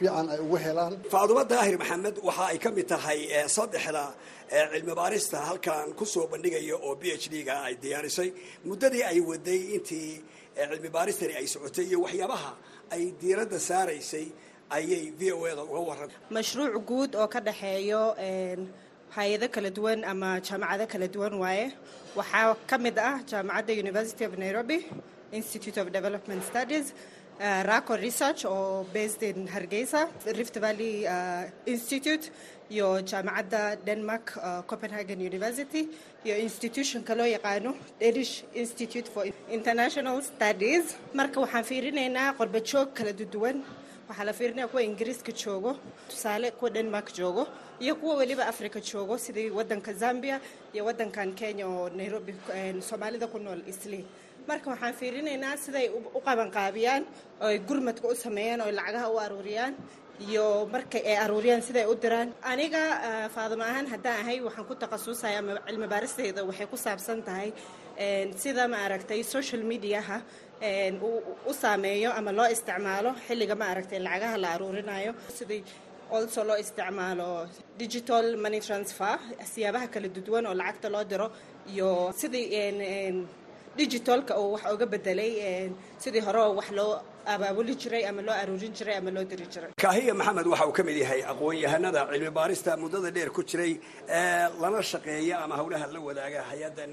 faadumo 0.00 1.44
daahir 1.44 1.76
maxamed 1.78 2.16
waxa 2.24 2.44
ay 2.52 2.58
ka 2.58 2.70
mid 2.70 2.88
tahay 2.88 3.20
saddexda 3.56 4.14
cilmi 4.50 4.94
baarista 4.96 5.38
halkan 5.48 5.92
ku 5.98 6.04
soo 6.06 6.26
bandhigaya 6.26 6.74
oo 6.80 6.94
b 6.96 7.12
h 7.12 7.28
d 7.28 7.44
ga 7.44 7.56
ay 7.68 7.74
diyaarisay. 7.76 8.32
Muddadii 8.64 9.04
ay 9.04 9.20
waday 9.20 9.60
intii 9.76 10.22
cilmi 10.56 10.88
baaristani 10.96 11.34
ay 11.36 11.46
socotay 11.46 11.84
iyo 11.90 11.98
waxyaabaha 12.04 12.52
ay 12.94 13.02
diiradda 13.20 13.58
saaraysay 13.60 14.26
ayay 14.76 15.12
v 15.18 15.32
o 15.36 15.46
eda 15.46 15.62
uga 15.68 15.80
waran 15.88 16.10
mashruuc 16.30 16.74
guud 16.88 17.10
oo 17.20 17.28
ka 17.28 17.40
dhexeeyo 17.40 18.16
hay'ado 19.16 19.46
kala 19.54 19.70
duwan 19.70 20.00
ama 20.04 20.40
jaamacado 20.40 20.84
kala 20.92 21.06
duwan 21.14 21.34
waaye. 21.42 21.66
Waxaa 22.16 22.56
ka 22.70 22.76
mid 22.78 22.96
ah 22.98 23.20
jaamacadda 23.30 23.72
university 23.84 24.24
of 24.24 24.32
nairobi 24.38 24.78
institute 25.32 25.76
of 25.82 25.92
development 25.92 26.42
studies 26.50 26.86
uh, 27.40 27.62
raco 27.70 27.96
research 28.06 28.44
oo 28.44 28.84
based 28.94 29.22
in 29.22 29.48
hargeysa 29.54 30.00
rift 30.38 30.56
valley 30.64 30.94
uh, 31.14 31.44
institute 31.66 32.30
iyo 32.70 32.88
jaamacadda 33.10 33.76
denmark 33.88 34.26
uh, 34.36 34.60
copenhagen 34.70 35.18
university 35.30 35.82
iyo 36.24 36.36
institutionka 36.46 37.14
loo 37.14 37.26
yaqaano 37.36 37.74
danish 38.00 38.44
institute 38.54 39.08
for 39.14 39.24
international 39.58 40.22
studies. 40.22 40.84
Marka 41.14 41.40
waxaan 41.44 41.64
fiirinaynaa 41.70 42.28
qorbajoog 42.38 42.88
kala 42.98 43.12
duwan. 43.12 43.58
Waxaa 44.08 44.24
la 44.28 44.32
fiirinaya 44.32 44.68
kuwa 44.68 44.82
ingiriiska 44.82 45.32
joogo 45.32 45.72
tusaale 46.10 46.50
kuwa 46.50 46.70
denmark 46.70 47.08
joogo 47.18 47.48
iyo 47.80 47.94
kuwa 47.96 48.14
weliba 48.16 48.46
africa 48.46 48.78
joogo 48.92 49.18
sidii 49.18 49.50
wadanka 49.50 49.92
zambia 49.92 50.40
iyo 50.74 50.84
wadankan 50.84 51.34
kenya 51.34 51.66
oo 51.68 51.88
nairobi 51.88 52.34
soomaalida 52.88 53.26
ku 53.26 53.38
nool 53.38 53.62
isli 53.72 54.04
marka 54.50 54.66
waxaan 54.72 54.94
fiirinaynaa 55.00 55.56
siday 55.64 55.86
u 56.16 56.20
qabanqaabiyaan 56.28 57.02
oo 57.42 57.48
ay 57.52 57.58
gurmadka 57.68 58.06
u 58.12 58.14
sameeyaan 58.24 58.60
oo 58.64 58.70
lacagaha 58.78 59.08
u 59.14 59.18
aruuriyaan 59.26 59.72
iyo 60.28 60.46
markay 60.74 61.02
ay 61.10 61.16
aruuriyaan 61.24 61.62
siday 61.68 61.84
u 61.92 61.94
diraan. 62.02 62.28
Aniga 62.52 62.82
faadimo 63.34 63.64
ahaan 63.70 63.86
haddaan 63.92 64.18
ahay 64.22 64.38
waxaan 64.46 64.66
ku 64.70 64.74
takhasusaya 64.82 65.40
cilmi 65.66 65.86
baaristeyda 65.92 66.40
waxay 66.48 66.66
ku 66.72 66.76
saabsan 66.86 67.20
tahay 67.28 67.48
sida 68.42 68.64
ma 68.72 68.78
aragtay 68.86 69.20
social 69.34 69.62
mediaha 69.72 70.18
u 71.50 71.52
saameeyo 71.62 72.10
ama 72.18 72.30
loo 72.38 72.48
isticmaalo 72.54 73.10
xilliga 73.26 73.54
ma 73.60 73.66
aragtay 73.72 73.98
lacagaha 74.06 74.36
la 74.42 74.48
aruurinayo. 74.54 75.12
Sidii 75.38 75.62
also 76.16 76.40
loo 76.48 76.56
isticmaalo 76.64 77.28
digital 77.82 78.26
money 78.44 78.60
transfer 78.66 79.16
siyaabaha 79.52 79.86
kala 79.94 80.08
duwan 80.26 80.44
oo 80.50 80.54
lacagta 80.60 80.88
loo 80.94 81.04
diro 81.10 81.26
iyo 81.72 81.88
sidii 82.20 82.46
digitalka 83.76 84.34
uu 84.40 84.52
wax 84.54 84.62
oga 84.72 84.86
bedelay 84.92 85.32
sidii 86.02 86.20
hore 86.26 86.38
oo 86.46 86.54
wax 86.58 86.70
loo 86.78 87.00
abaabuli 87.26 87.74
jiray 87.82 88.04
ama 88.10 88.22
loo 88.22 88.34
aruurin 88.42 88.72
jiray 88.78 88.96
ama 89.00 89.10
loo 89.10 89.24
diri 89.24 89.46
jiray. 89.52 89.70
Kaahiya 89.82 90.14
maxamed 90.14 90.46
waxa 90.52 90.66
uu 90.68 90.72
ka 90.72 90.82
mid 90.82 90.96
yahay 90.96 91.20
aqoon-yahanada 91.32 92.00
cilmi 92.12 92.30
baarista 92.38 92.76
muddada 92.76 93.10
dheer 93.16 93.30
ku 93.30 93.42
jiray 93.50 93.72
lana 94.62 94.80
shaqeeya 94.82 95.36
ama 95.44 95.54
howlaha 95.60 95.86
la 95.94 96.00
wadaaga 96.00 96.40
hay'adan 96.50 96.90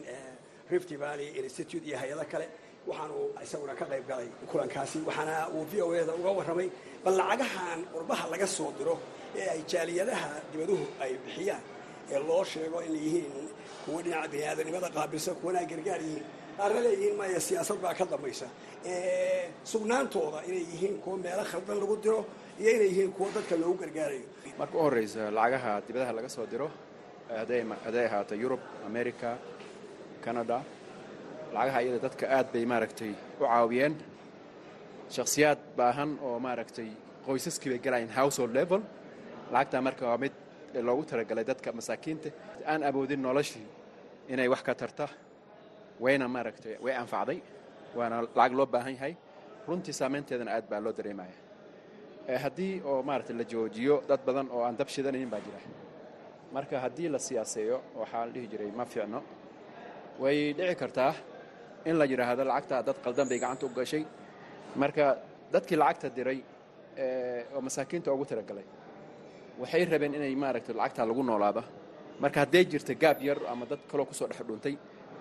rift 0.71 0.89
valley 1.01 1.27
institute 1.43 1.83
iyo 1.87 1.97
hay'ado 1.97 2.25
kale. 2.31 2.47
Waxaanu 2.87 3.15
isaguna 3.43 3.73
ka 3.79 3.85
qayb 3.91 4.05
galay 4.07 4.27
kulankaasi 4.51 4.97
waxaana 5.07 5.35
uu 5.55 5.65
v 5.71 5.81
o 5.81 5.93
eda 5.95 6.13
uga 6.19 6.31
warramay 6.37 6.69
bal 7.03 7.15
lacagahan 7.19 7.79
qurbaha 7.93 8.25
laga 8.31 8.47
soo 8.47 8.71
diro 8.77 8.95
ee 9.35 9.47
ay 9.53 9.61
jaaliyadaha 9.71 10.29
dibaduhu 10.51 10.85
ay 11.03 11.11
bixiyaan 11.25 11.61
ee 12.13 12.19
loo 12.29 12.43
sheego 12.51 12.77
inay 12.87 13.01
yihiin 13.05 13.33
kuwa 13.85 14.01
dhinaca 14.05 14.27
biniaadanimada 14.31 14.87
qaabilsan 14.97 15.35
kuwana 15.41 15.59
gargaar 15.71 15.99
yihiin 16.07 16.23
qaarna 16.58 16.80
leeyihiin 16.86 17.15
maya 17.20 17.39
siyaasad 17.48 17.78
baa 17.84 17.93
ka 18.00 18.06
dambaysa. 18.12 18.48
Sugnaantooda 19.72 20.39
inay 20.50 20.63
yihiin 20.72 20.96
kuwa 21.04 21.17
meelo 21.24 21.43
khaldan 21.52 21.78
lagu 21.82 21.96
diro 22.04 22.20
iyo 22.62 22.70
inay 22.76 22.88
yihiin 22.91 23.12
kuwa 23.15 23.30
dadka 23.36 23.56
loogu 23.62 23.78
gargaarayo. 23.82 24.26
Marka 24.60 24.76
u 24.78 24.82
horreysa 24.86 25.32
lacagaha 25.38 25.72
dibadaha 25.88 26.12
laga 26.17 26.30
soo 26.36 26.46
diro 26.52 26.67
hadday 27.86 28.06
ahaato 28.10 28.36
yurub 28.36 28.60
america 28.89 29.30
canada 30.24 30.58
lacagaha 31.54 31.80
iyada 31.84 32.00
dadka 32.06 32.26
aad 32.38 32.48
bay 32.54 32.65
maaragtay 32.72 33.12
u 33.39 33.43
caawiyeen. 33.43 33.93
Shakhsiyaad 35.15 35.60
baahan 35.78 36.12
oo 36.28 36.39
maaragtay 36.46 36.89
qoysaskii 37.26 37.70
bay 37.74 37.80
galayeen 37.86 38.10
household 38.20 38.54
level. 38.60 38.82
Lacagtaa 39.54 39.82
marka 39.88 40.04
waa 40.10 40.17
mid 40.24 40.34
loogu 40.88 41.04
talagalay 41.10 41.43
dadka 41.52 41.70
masaakiinta. 41.80 42.30
Aan 42.72 42.82
awoodin 42.89 43.22
noloshii 43.28 43.65
inay 44.34 44.48
wax 44.54 44.62
ka 44.67 44.74
tarta 44.76 45.06
wayna 46.03 46.25
maaragtay 46.36 46.75
way 46.86 46.93
anfacday 47.01 47.39
waana 47.97 48.15
lacag 48.21 48.53
loo 48.60 48.65
baahan 48.73 48.93
yahay. 48.97 49.13
Runtii 49.67 49.93
saamaynteedana 49.99 50.51
aad 50.57 50.65
baa 50.71 50.79
loo 50.86 50.93
dareemaya 50.97 51.36
haddii 52.43 52.73
oo 52.89 52.97
maaragtay 53.10 53.36
la 53.39 53.43
joojiyo 53.51 53.95
dad 54.10 54.21
badan 54.27 54.47
oo 54.55 54.62
aan 54.67 54.75
dab 54.79 54.88
shidanaynin 54.93 55.29
baa 55.33 55.39
jira. 55.45 55.60
Marka 56.55 56.75
haddii 56.83 57.10
la 57.13 57.19
siyaaseeyo 57.27 57.77
waxaa 57.99 58.25
dhihi 58.33 58.47
jiray 58.51 58.71
ma 58.79 58.86
fiicno. 58.86 59.19
Way 60.21 60.38
dhici 60.57 60.75
kartaa 60.81 61.13
in 61.89 61.95
la 61.99 62.05
yidhaahdo 62.12 62.43
lacagtaa 62.51 62.81
dad 62.88 62.97
qaldan 63.05 63.27
bay 63.29 63.39
gacanta 63.43 63.65
u 63.65 63.69
gashay. 63.77 64.03
Marka 64.81 65.05
dadkii 65.53 65.77
lacagta 65.81 66.10
diray 66.17 66.39
oo 67.55 67.62
masaakiinta 67.67 68.10
ugu 68.15 68.25
talagalay 68.31 68.65
waxay 69.62 69.83
rabeen 69.91 70.13
inay 70.17 70.36
maaragtay 70.43 70.75
lacagtaa 70.79 71.05
lagu 71.10 71.23
noolaado. 71.29 71.62
Marka 72.23 72.38
hadday 72.43 72.63
jirta 72.71 72.93
gaab 73.03 73.17
yar 73.27 73.38
ama 73.51 73.65
dad 73.71 73.79
kaloo 73.91 74.05
ku 74.10 74.13
soo 74.19 74.27
dhex 74.31 74.41
dhuuntay 74.47 74.75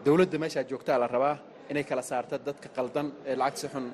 dowladda 0.05 0.39
meeshaa 0.39 0.65
joogtaa 0.71 0.99
la 1.03 1.07
rabaa 1.07 1.37
inay 1.71 1.85
kala 1.91 2.03
saarta 2.11 2.37
dadka 2.49 2.69
qaldan 2.77 3.07
ee 3.31 3.35
lacag 3.41 3.57
si 3.63 3.69
xun 3.75 3.87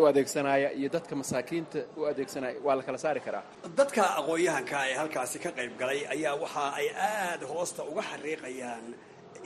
u 0.00 0.04
adeegsanaya 0.10 0.68
iyo 0.78 0.88
dadka 0.96 1.14
masaakiinta 1.20 1.78
u 1.96 2.04
adeegsanaya. 2.10 2.56
Waa 2.66 2.76
la 2.78 2.82
kala 2.82 2.98
saari 3.04 3.20
karaa. 3.26 3.42
Dadka 3.78 4.02
aqoon-yahanka 4.20 4.78
ee 4.90 4.94
halkaasi 5.00 5.38
ka 5.44 5.50
qayb 5.58 5.72
galay 5.80 6.00
ayaa 6.14 6.34
waxa 6.42 6.64
ay 6.80 6.88
aad 7.10 7.42
hoosta 7.52 7.82
uga 7.90 8.02
xariiqayaan 8.10 8.84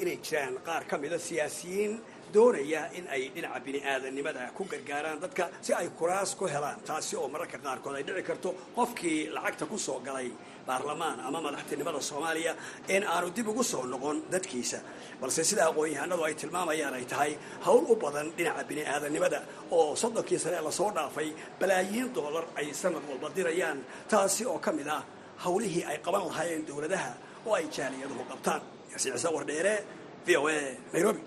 inay 0.02 0.16
jiraan 0.26 0.54
qaar 0.66 0.82
ka 0.90 0.94
mida 1.02 1.18
siyaasiyiin 1.28 1.92
doonaya 2.34 2.82
in 2.98 3.04
ay 3.14 3.22
dhinaca 3.34 3.60
bini'aadanimada 3.66 4.42
ku 4.56 4.62
gargaaraan 4.72 5.18
dadka 5.24 5.44
si 5.64 5.72
ay 5.80 5.88
kuraas 5.98 6.30
ku 6.40 6.44
helaan 6.54 6.78
taasi 6.88 7.14
oo 7.20 7.28
mararka 7.34 7.58
qaarkood 7.66 7.94
ay 7.98 8.02
dhici 8.08 8.22
karto 8.30 8.48
qofkii 8.76 9.20
lacagta 9.36 9.64
ku 9.72 9.76
soo 9.86 9.98
galay 10.06 10.28
baarlamaan 10.66 11.18
ama 11.28 11.38
madaxtinimada 11.46 12.00
soomaaliya 12.10 12.52
in 12.94 13.02
aanu 13.14 13.28
dib 13.36 13.48
ugu 13.52 13.62
soo 13.72 13.82
noqon 13.92 14.16
dadkiisa. 14.32 14.78
Balse 15.20 15.42
sida 15.50 15.62
aqoon-yahanadu 15.70 16.22
ay 16.28 16.34
tilmaamayaan 16.40 16.94
ay 16.98 17.04
tahay 17.12 17.32
howl 17.66 17.84
u 17.92 17.96
badan 18.02 18.26
dhinaca 18.36 18.62
bini'aadanimada 18.70 19.38
oo 19.76 19.96
soddonkii 20.02 20.38
sane 20.44 20.58
la 20.66 20.70
soo 20.78 20.90
dhaafay 20.96 21.28
balaayiin 21.60 22.08
doolar 22.16 22.44
ay 22.58 22.66
sanad 22.82 23.02
walba 23.10 23.28
dirayaan 23.36 23.78
taasi 24.10 24.42
oo 24.52 24.58
ka 24.64 24.70
mid 24.78 24.88
ah 24.96 25.02
howlihii 25.44 25.84
ay 25.90 25.98
qaban 26.06 26.22
lahaayeen 26.28 26.62
dowladaha 26.68 27.10
oo 27.46 27.54
ay 27.58 27.66
jaaliyaduhu 27.76 28.22
qabtaan. 28.32 28.60
Ciise 29.02 29.28
wardheere 29.36 29.74
v 30.26 30.36
o 30.36 30.46
a 30.48 30.56
nairobi 30.94 31.20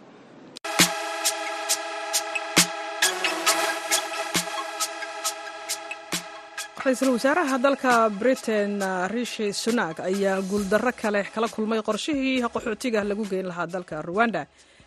ra'iisul 6.85 7.09
wasaaraha 7.15 7.57
dalka 7.65 7.93
britain 8.21 8.73
rishi 9.15 9.47
sunak 9.53 9.99
ayaa 10.09 10.41
guuldarro 10.51 10.91
kale 11.01 11.21
kala 11.33 11.47
kulmay 11.55 11.79
qorshihii 11.87 12.41
qaxootiga 12.55 13.01
lagu 13.09 13.23
geyn 13.31 13.47
lahaa 13.51 13.67
dalka 13.75 14.01
ruwanda 14.07 14.41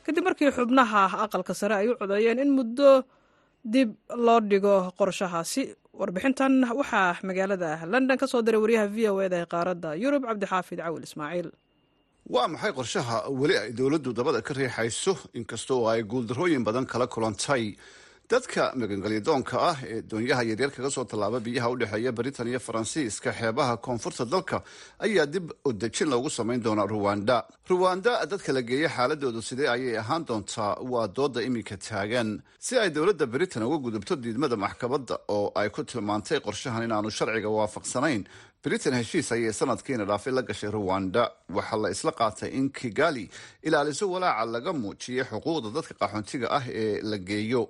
kadib 0.06 0.24
markii 0.28 0.50
xubnaha 0.58 1.02
aqalka 1.24 1.54
sare 1.60 1.74
ay 1.80 1.88
u 1.88 1.94
codeeyeen 2.00 2.38
in 2.44 2.50
muddo 2.58 2.90
dib 3.74 3.90
loo 4.26 4.40
dhigo 4.50 4.76
qorshahaasi 5.00 5.62
warbixintan 6.00 6.54
waxaa 6.80 7.18
magaalada 7.28 7.70
london 7.92 8.16
ka 8.22 8.26
soo 8.32 8.42
diray 8.46 8.60
wariyaha 8.64 8.86
v 8.94 8.98
o 9.12 9.20
eda 9.26 9.36
ee 9.42 9.46
qaaradda 9.54 9.90
yurub 10.02 10.22
cabdixaafid 10.30 10.78
cawil 10.84 11.02
ismaaciil. 11.08 11.48
Waa 12.34 12.46
maxay 12.54 12.72
qorshaha 12.78 13.16
weli 13.40 13.56
ay 13.58 13.70
dowladdu 13.78 14.12
dabada 14.18 14.40
ka 14.46 14.54
riixayso? 14.54 15.14
Inkastoo 15.40 15.88
ay 15.92 16.02
guuldarrooyin 16.12 16.62
badan 16.68 16.86
kala 16.86 17.06
kulantay 17.14 17.64
dadka 18.30 18.72
magangelyadoonka 18.76 19.56
ah 19.70 19.76
ee 19.88 20.02
doonyaha 20.10 20.42
yaryar 20.50 20.70
kaga 20.76 20.90
soo 20.90 21.04
tallaaba 21.04 21.40
biyaha 21.40 21.68
u 21.72 21.76
dhexeeya 21.80 22.12
britain 22.12 22.48
iyo 22.48 22.60
faransiiska 22.60 23.32
xeebaha 23.32 23.76
koonfurta 23.86 24.24
dalka 24.32 24.62
ayaa 25.00 25.26
dib 25.26 25.46
u 25.64 25.72
dejin 25.72 26.08
loogu 26.12 26.30
samayn 26.30 26.60
doonaa 26.62 26.86
ruwanda 26.86 27.36
ruwanda 27.70 28.26
dadka 28.26 28.52
la 28.52 28.62
geeya 28.62 28.88
xaaladoodu 28.96 29.40
sidee 29.42 29.68
ayay 29.68 29.96
ahaan 29.98 30.24
doontaa? 30.28 30.76
Waa 30.92 31.06
dooda 31.08 31.40
iminka 31.42 31.76
taagan. 31.76 32.42
Si 32.58 32.76
ay 32.78 32.90
dowladda 32.90 33.26
britain 33.26 33.62
uga 33.62 33.76
gudubto 33.84 34.16
diidmada 34.16 34.56
maxkamadda 34.56 35.14
oo 35.28 35.52
ay 35.54 35.68
ku 35.70 35.80
tilmaantay 35.84 36.40
qorshahan 36.44 36.84
inaanu 36.84 37.10
sharciga 37.10 37.48
waafaqsanayn 37.48 38.28
britain 38.64 38.92
heshiis 38.94 39.32
ayay 39.32 39.52
sanadkiina 39.52 40.04
dhaafay 40.04 40.32
la 40.36 40.42
gashay 40.42 40.70
ruwanda 40.70 41.32
waxaa 41.56 41.76
la 41.82 41.88
isla 41.90 42.12
qaatay 42.12 42.50
in 42.58 42.68
kigali 42.70 43.30
ilaaliso 43.62 44.04
walaaca 44.12 44.44
laga 44.54 44.72
muujiyay 44.72 45.24
xuquuqda 45.30 45.68
dadka 45.76 45.94
qaxoontiga 46.02 46.46
ah 46.58 46.64
ee 46.68 47.00
la 47.10 47.16
geeyo 47.18 47.62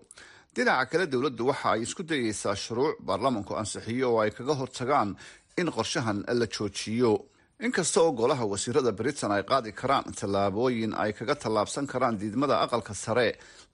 dhinaca 0.59 0.87
kale 0.91 1.07
dowladdu 1.13 1.47
waxa 1.51 1.69
ay 1.75 1.81
isku 1.87 2.03
dayeysaa 2.11 2.55
shuruuc 2.65 2.97
baarlamanku 3.09 3.53
ansixiyo 3.61 4.09
oo 4.15 4.21
ay 4.25 4.31
kaga 4.37 4.55
hortagaan 4.61 5.11
in 5.61 5.69
qorshahan 5.77 6.19
la 6.41 6.47
joojiyo. 6.55 7.13
Inkasta 7.67 8.01
oo 8.03 8.13
golaha 8.13 8.45
wasiirada 8.53 8.93
britain 9.01 9.33
ay 9.37 9.43
qaadi 9.51 9.71
karaan 9.81 10.05
tallaabooyin 10.19 10.93
ay 11.03 11.13
kaga 11.19 11.35
tallaabsan 11.43 11.87
karaan 11.93 12.19
diidmada 12.21 12.57
aqalka 12.65 12.95
sare 12.95 13.29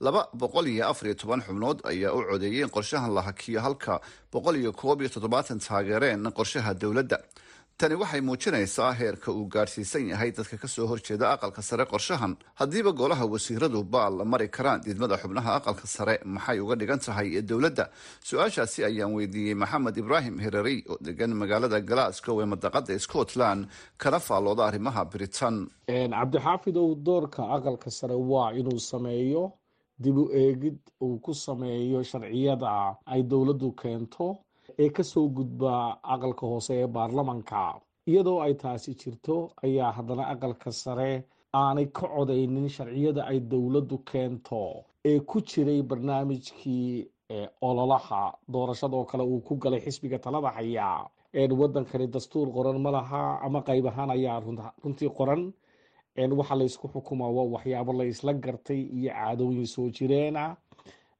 laba 0.05 0.21
boqol 0.33 0.67
iyo 0.67 0.83
afar 0.89 1.05
iyo 1.07 1.15
toban 1.21 1.41
xubnood 1.45 1.79
ayaa 1.91 2.13
u 2.17 2.21
codeeyay 2.29 2.61
in 2.65 2.69
qorshahan 2.75 3.13
la 3.17 3.21
hakiyo 3.27 3.59
halka 3.65 4.01
boqol 4.33 4.55
iyo 4.61 4.71
koob 4.73 5.01
iyo 5.01 5.09
toddobaatan 5.09 5.59
taageereen 5.65 6.21
qorshaha 6.37 6.73
dowladda 6.81 7.17
tani 7.77 7.95
waxay 7.95 8.21
muujinaysaa 8.21 8.91
heerka 8.99 9.31
uu 9.31 9.45
gaadhsiisan 9.53 10.07
yahay 10.09 10.31
dadka 10.31 10.57
ka 10.57 10.67
soo 10.67 10.87
horjeeda 10.87 11.31
aqalka 11.35 11.61
sare 11.61 11.85
qorshahan. 11.85 12.33
Haddiiba 12.59 12.91
golaha 12.91 13.25
wasiiradu 13.33 13.83
baal 13.83 14.23
mari 14.25 14.47
karaan 14.47 14.81
diidmada 14.85 15.17
xubnaha 15.17 15.51
aqalka 15.59 15.87
sare 15.95 16.15
maxay 16.25 16.59
uga 16.63 16.75
dhigan 16.79 16.99
tahay 17.05 17.41
dowladda? 17.49 17.85
Su'aashaasi 18.27 18.79
ayaan 18.89 19.11
weydiiyey 19.17 19.55
maxamed 19.61 19.97
ibraahim 19.97 20.39
herarey 20.39 20.79
oo 20.89 20.97
degan 21.05 21.31
magaalada 21.41 21.79
glasgow 21.89 22.41
ee 22.41 22.45
madaqada 22.53 22.99
scotland 22.99 23.67
kana 23.97 24.19
faallooda 24.19 24.63
arrimaha 24.69 25.03
britain. 25.13 25.67
Cabdixaafid 25.87 26.77
ow 26.77 26.95
doorka 26.95 27.43
aqalka 27.55 27.91
sare 27.91 28.15
waa 28.31 28.51
inuu 28.59 28.79
sameeyo 28.79 29.51
dib 29.99 30.17
u 30.17 30.25
eegid 30.31 30.77
uu 31.03 31.19
ku 31.19 31.33
sameeyo 31.33 32.03
sharciyada 32.03 32.95
ay 33.05 33.21
dowladdu 33.23 33.71
keento 33.81 34.37
ee 34.79 34.89
ka 34.89 35.03
soo 35.03 35.27
gudba 35.37 35.73
aqalka 36.03 36.45
hoose 36.47 36.73
ee 36.81 36.87
baarlamanka. 36.87 37.79
Iyadoo 38.09 38.39
ay 38.45 38.53
taasi 38.61 38.91
jirto 38.99 39.35
ayaa 39.63 39.91
haddana 39.97 40.23
aqalka 40.33 40.71
sare 40.71 41.11
aanay 41.53 41.85
ka 41.97 42.07
codaynin 42.15 42.69
sharciyada 42.69 43.21
ay 43.31 43.39
dowladdu 43.51 43.97
keento 44.09 44.63
ee 45.09 45.19
ku 45.19 45.41
jiray 45.41 45.81
barnaamijkii 45.89 47.07
ololaha. 47.61 48.23
Doorashadoo 48.51 49.05
kale 49.05 49.23
uu 49.23 49.41
ku 49.41 49.55
galay 49.57 49.79
xisbiga 49.85 50.19
talada 50.19 50.49
haya. 50.57 51.05
Wadankani 51.33 52.07
dastuur 52.07 52.47
qoran 52.55 52.77
ma 52.81 52.91
laha 52.91 53.39
ama 53.45 53.59
qayb 53.67 53.85
ahaan 53.87 54.11
ayaa 54.11 54.39
runtii 54.83 55.09
qoran. 55.17 55.53
Waxa 56.39 56.55
laysku 56.55 56.87
xukumaa 56.93 57.27
waa 57.37 57.47
waxyaabo 57.55 57.93
la 57.93 58.05
isla 58.05 58.33
gartay 58.33 58.81
iyo 58.97 59.11
caadooyin 59.11 59.65
soo 59.67 59.89
jireena 59.89 60.55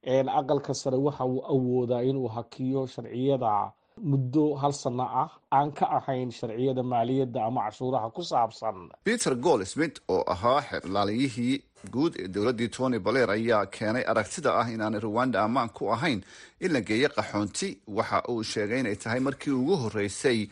aqalka 0.10 0.74
sare 0.74 0.98
waxa 0.98 1.26
uu 1.26 1.41
awoodaa 1.54 2.02
inuu 2.04 2.28
hakiyo 2.28 2.88
sharciyada 2.88 3.72
muddo 4.04 4.56
hal 4.56 4.74
sano 4.74 5.04
ah. 5.04 5.30
Aan 5.52 5.72
ka 5.72 5.86
ahayn 5.98 6.32
sharciyada 6.32 6.84
maaliyadda 6.84 7.46
ama 7.46 7.62
cashuuraha 7.65 8.10
ku 8.13 8.22
saabsan. 8.24 8.89
Peter 9.04 9.36
goldsmith 9.36 10.00
oo 10.10 10.24
ahaa 10.28 10.62
xeerlaaliyihii 10.62 11.63
guud 11.91 12.13
ee 12.20 12.28
dowladdii 12.28 12.68
tony 12.70 13.00
baler 13.00 13.30
ayaa 13.32 13.65
keenay 13.65 14.04
aragtida 14.08 14.52
ah 14.60 14.68
inaanay 14.74 15.00
ruwanda 15.00 15.44
ammaan 15.44 15.70
ku 15.70 15.91
ahayn 15.96 16.22
in 16.60 16.74
la 16.74 16.82
geeyo 16.82 17.10
qaxoonti. 17.10 17.70
Waxa 17.88 18.24
uu 18.30 18.44
sheegay 18.44 18.80
inay 18.80 18.96
tahay 18.96 19.20
markii 19.20 19.52
ugu 19.52 19.76
horreysay 19.84 20.48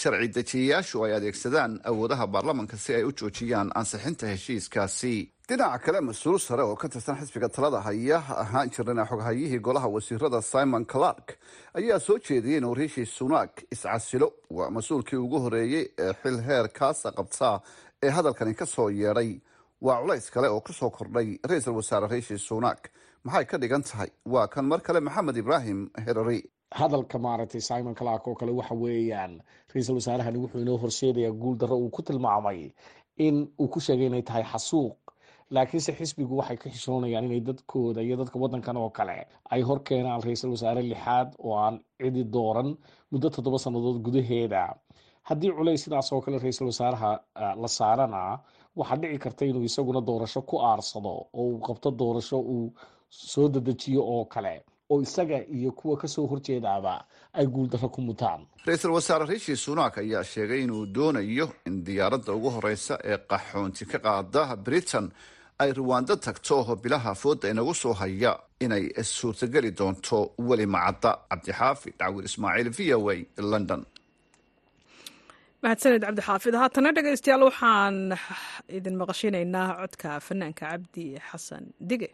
sharci 0.00 0.28
dejiyayaashu 0.36 1.04
ay 1.04 1.12
adeegsadaan 1.18 1.72
awoodaha 1.90 2.26
baarlamanka 2.34 2.76
si 2.76 2.94
ay 2.98 3.04
u 3.08 3.12
joojiyaan 3.20 3.70
ansixinta 3.80 4.26
heshiiskaasi 4.32 5.14
dhinaca 5.48 5.78
kale 5.84 6.00
mas'uul 6.08 6.38
sare 6.46 6.62
oo 6.62 6.76
ka 6.76 6.88
tirsan 6.88 7.16
xisbiga 7.20 7.48
talada 7.48 7.80
haya 7.86 8.18
ahaan 8.42 8.70
jirana 8.74 9.04
xoghayihii 9.10 9.58
golaha 9.66 9.88
wasiirada 9.88 10.42
simon 10.42 10.84
clark 10.92 11.38
ayaa 11.78 11.98
soo 12.06 12.18
jeediyey 12.18 12.58
inuu 12.58 12.74
riishi 12.74 13.06
sunak 13.06 13.52
iscasilo. 13.72 14.28
Waa 14.50 14.70
mas'uulkii 14.70 15.16
ugu 15.16 15.38
horeeyey 15.44 15.84
ee 15.98 16.12
xil 16.22 16.38
heer 16.48 16.68
kaasa 16.78 17.12
qabtaa 17.18 17.60
ee 18.02 18.10
hadalkani 18.10 18.54
ka 18.54 18.66
soo 18.66 18.88
yeedhay. 18.90 19.30
Waa 19.80 20.00
culays 20.02 20.30
kale 20.30 20.48
oo 20.48 20.60
ku 20.60 20.72
soo 20.72 20.90
kordhay 20.90 21.38
ra'iisul 21.48 21.76
wasaare 21.78 22.08
riishi 22.12 22.38
sunak. 22.38 22.90
Maxay 23.24 23.44
ka 23.44 23.56
dhigan 23.58 23.82
tahay? 23.82 24.10
Waa 24.26 24.46
kan 24.48 24.64
mar 24.64 24.80
kale 24.80 25.00
maxamed 25.00 25.36
ibraahim 25.36 25.90
herari 26.06 26.42
hadalka 26.74 27.18
maaragtay 27.18 27.60
simon 27.60 27.94
clark 27.94 28.26
oo 28.28 28.34
kale 28.34 28.52
waxa 28.52 28.74
weeyaan 28.74 29.40
ra'iisul 29.74 29.94
wasaarahani 30.00 30.38
wuxuu 30.38 30.60
inoo 30.60 30.78
horseedayaa 30.78 31.32
guul 31.32 31.56
darro 31.60 31.76
uu 31.78 31.90
ku 31.90 32.02
tilmaamay 32.02 32.70
in 33.18 33.36
uu 33.60 33.68
ku 33.68 33.80
sheegay 33.80 34.06
inay 34.06 34.22
tahay 34.22 34.42
xasuuq. 34.52 34.96
Laakiinse 35.50 35.92
xisbigu 35.98 36.36
waxay 36.36 36.56
ka 36.56 36.70
xishoonayaan 36.70 37.24
inay 37.24 37.40
dadkooda 37.40 38.02
iyo 38.02 38.16
dadka 38.16 38.38
waddankan 38.38 38.76
oo 38.76 38.90
kale 38.90 39.26
ay 39.50 39.62
hor 39.62 39.80
keenaan 39.86 40.22
ra'iisul 40.22 40.50
wasaare 40.50 40.82
lixaad 40.82 41.28
oo 41.38 41.54
aan 41.54 41.80
cidi 42.02 42.24
dooran 42.24 42.76
muddo 43.10 43.30
toddoba 43.30 43.58
sannadood 43.58 44.02
gudaheeda. 44.04 44.74
Haddii 45.28 45.52
culays 45.56 45.82
sidaas 45.84 46.12
oo 46.12 46.20
kale 46.20 46.38
ra'iisul 46.38 46.66
wasaaraha 46.72 47.10
la 47.62 47.68
saarana 47.68 48.38
waxaa 48.76 48.96
dhici 49.00 49.18
karta 49.18 49.44
inuu 49.44 49.62
isaguna 49.62 50.00
doorasho 50.08 50.42
ku 50.42 50.58
aarsado 50.58 51.14
oo 51.32 51.46
uu 51.50 51.58
qabto 51.66 51.90
doorasho 51.90 52.38
uu 52.40 52.72
soo 53.08 53.48
dedejiyo 53.48 54.02
oo 54.02 54.24
kale 54.24 54.54
oo 54.90 55.02
isaga 55.02 55.38
iyo 55.56 55.70
kuwa 55.78 55.96
ka 56.00 56.08
soo 56.08 56.26
horjeedaaba 56.26 56.94
ay 57.38 57.46
guuldarro 57.46 57.88
ku 57.88 58.00
mutaan. 58.00 58.40
Ra'iisul 58.66 58.92
wasaare 58.96 59.26
riishi 59.30 59.56
sunak 59.56 59.98
ayaa 59.98 60.24
sheegay 60.24 60.62
inuu 60.64 60.86
doonayo 60.96 61.46
in 61.66 61.84
diyaaradda 61.86 62.32
ugu 62.38 62.50
horeysa 62.56 62.94
ee 63.04 63.18
qaxoonti 63.30 63.84
ka 63.90 63.98
qaada 64.06 64.56
britain 64.56 65.10
ay 65.58 65.72
ruwaando 65.72 66.16
tagto 66.16 66.56
bilaha 66.82 67.14
fooda 67.14 67.48
inagu 67.50 67.74
soo 67.74 67.92
haya 68.00 68.32
inay 68.60 68.84
suurtageli 69.02 69.70
doonto 69.78 70.18
weli 70.48 70.66
macadda. 70.66 71.10
Cabdixaafid 71.30 71.94
cawir 72.00 72.24
ismaaciil 72.28 72.70
v 72.76 72.94
o 72.94 73.10
a 73.10 73.16
london. 73.52 73.82
Mahadsaned 75.62 76.02
cabdixaafid 76.06 76.54
haatana 76.60 76.92
dhegaystayaal 76.96 77.42
waxaan 77.48 77.96
idin 78.78 78.96
maqashinaynaa 79.00 79.68
codka 79.80 80.20
fanaanka 80.26 80.62
cabdi 80.70 81.04
xasan 81.30 81.64
dige 81.90 82.08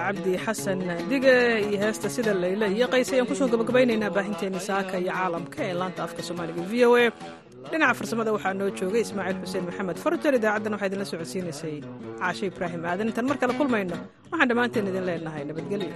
cabdi 0.06 0.32
xasan 0.44 0.78
dige 1.10 1.36
iyo 1.68 1.78
heesta 1.84 2.08
sida 2.16 2.32
layle 2.42 2.66
iyo 2.76 2.86
qays 2.92 3.08
ayaan 3.14 3.26
ku 3.30 3.34
soo 3.40 3.48
gabagabaynaynaa 3.52 4.10
baahinteeni 4.16 4.60
saaka 4.68 4.94
iyo 5.02 5.12
caalamka 5.18 5.58
ee 5.68 5.74
laanta 5.80 6.00
afka 6.06 6.20
soomaaliga. 6.28 6.62
V 6.70 6.74
o 6.88 6.90
a 7.02 7.04
dhinaca 7.70 7.94
farsamada 7.98 8.30
waxaa 8.36 8.54
noo 8.60 8.68
joogay 8.78 9.02
ismaaciil 9.06 9.38
xuseen 9.44 9.64
maxamed. 9.68 9.96
Farjar 10.04 10.32
idaacaddana 10.38 10.74
waxaa 10.76 10.88
idinla 10.90 11.06
socodsiinaysay 11.12 11.76
caashe 12.20 12.44
ibraahim 12.52 12.82
aadan. 12.90 13.08
Intaan 13.10 13.26
mar 13.30 13.38
kale 13.42 13.52
kulmayno 13.60 13.96
waxaan 14.30 14.48
dhammaanteen 14.50 14.88
idin 14.90 15.04
leenahay 15.08 15.42
nabadgelyo 15.50 15.94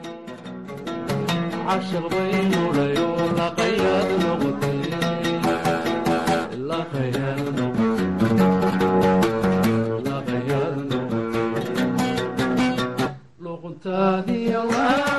Tadiyallah 13.83 15.10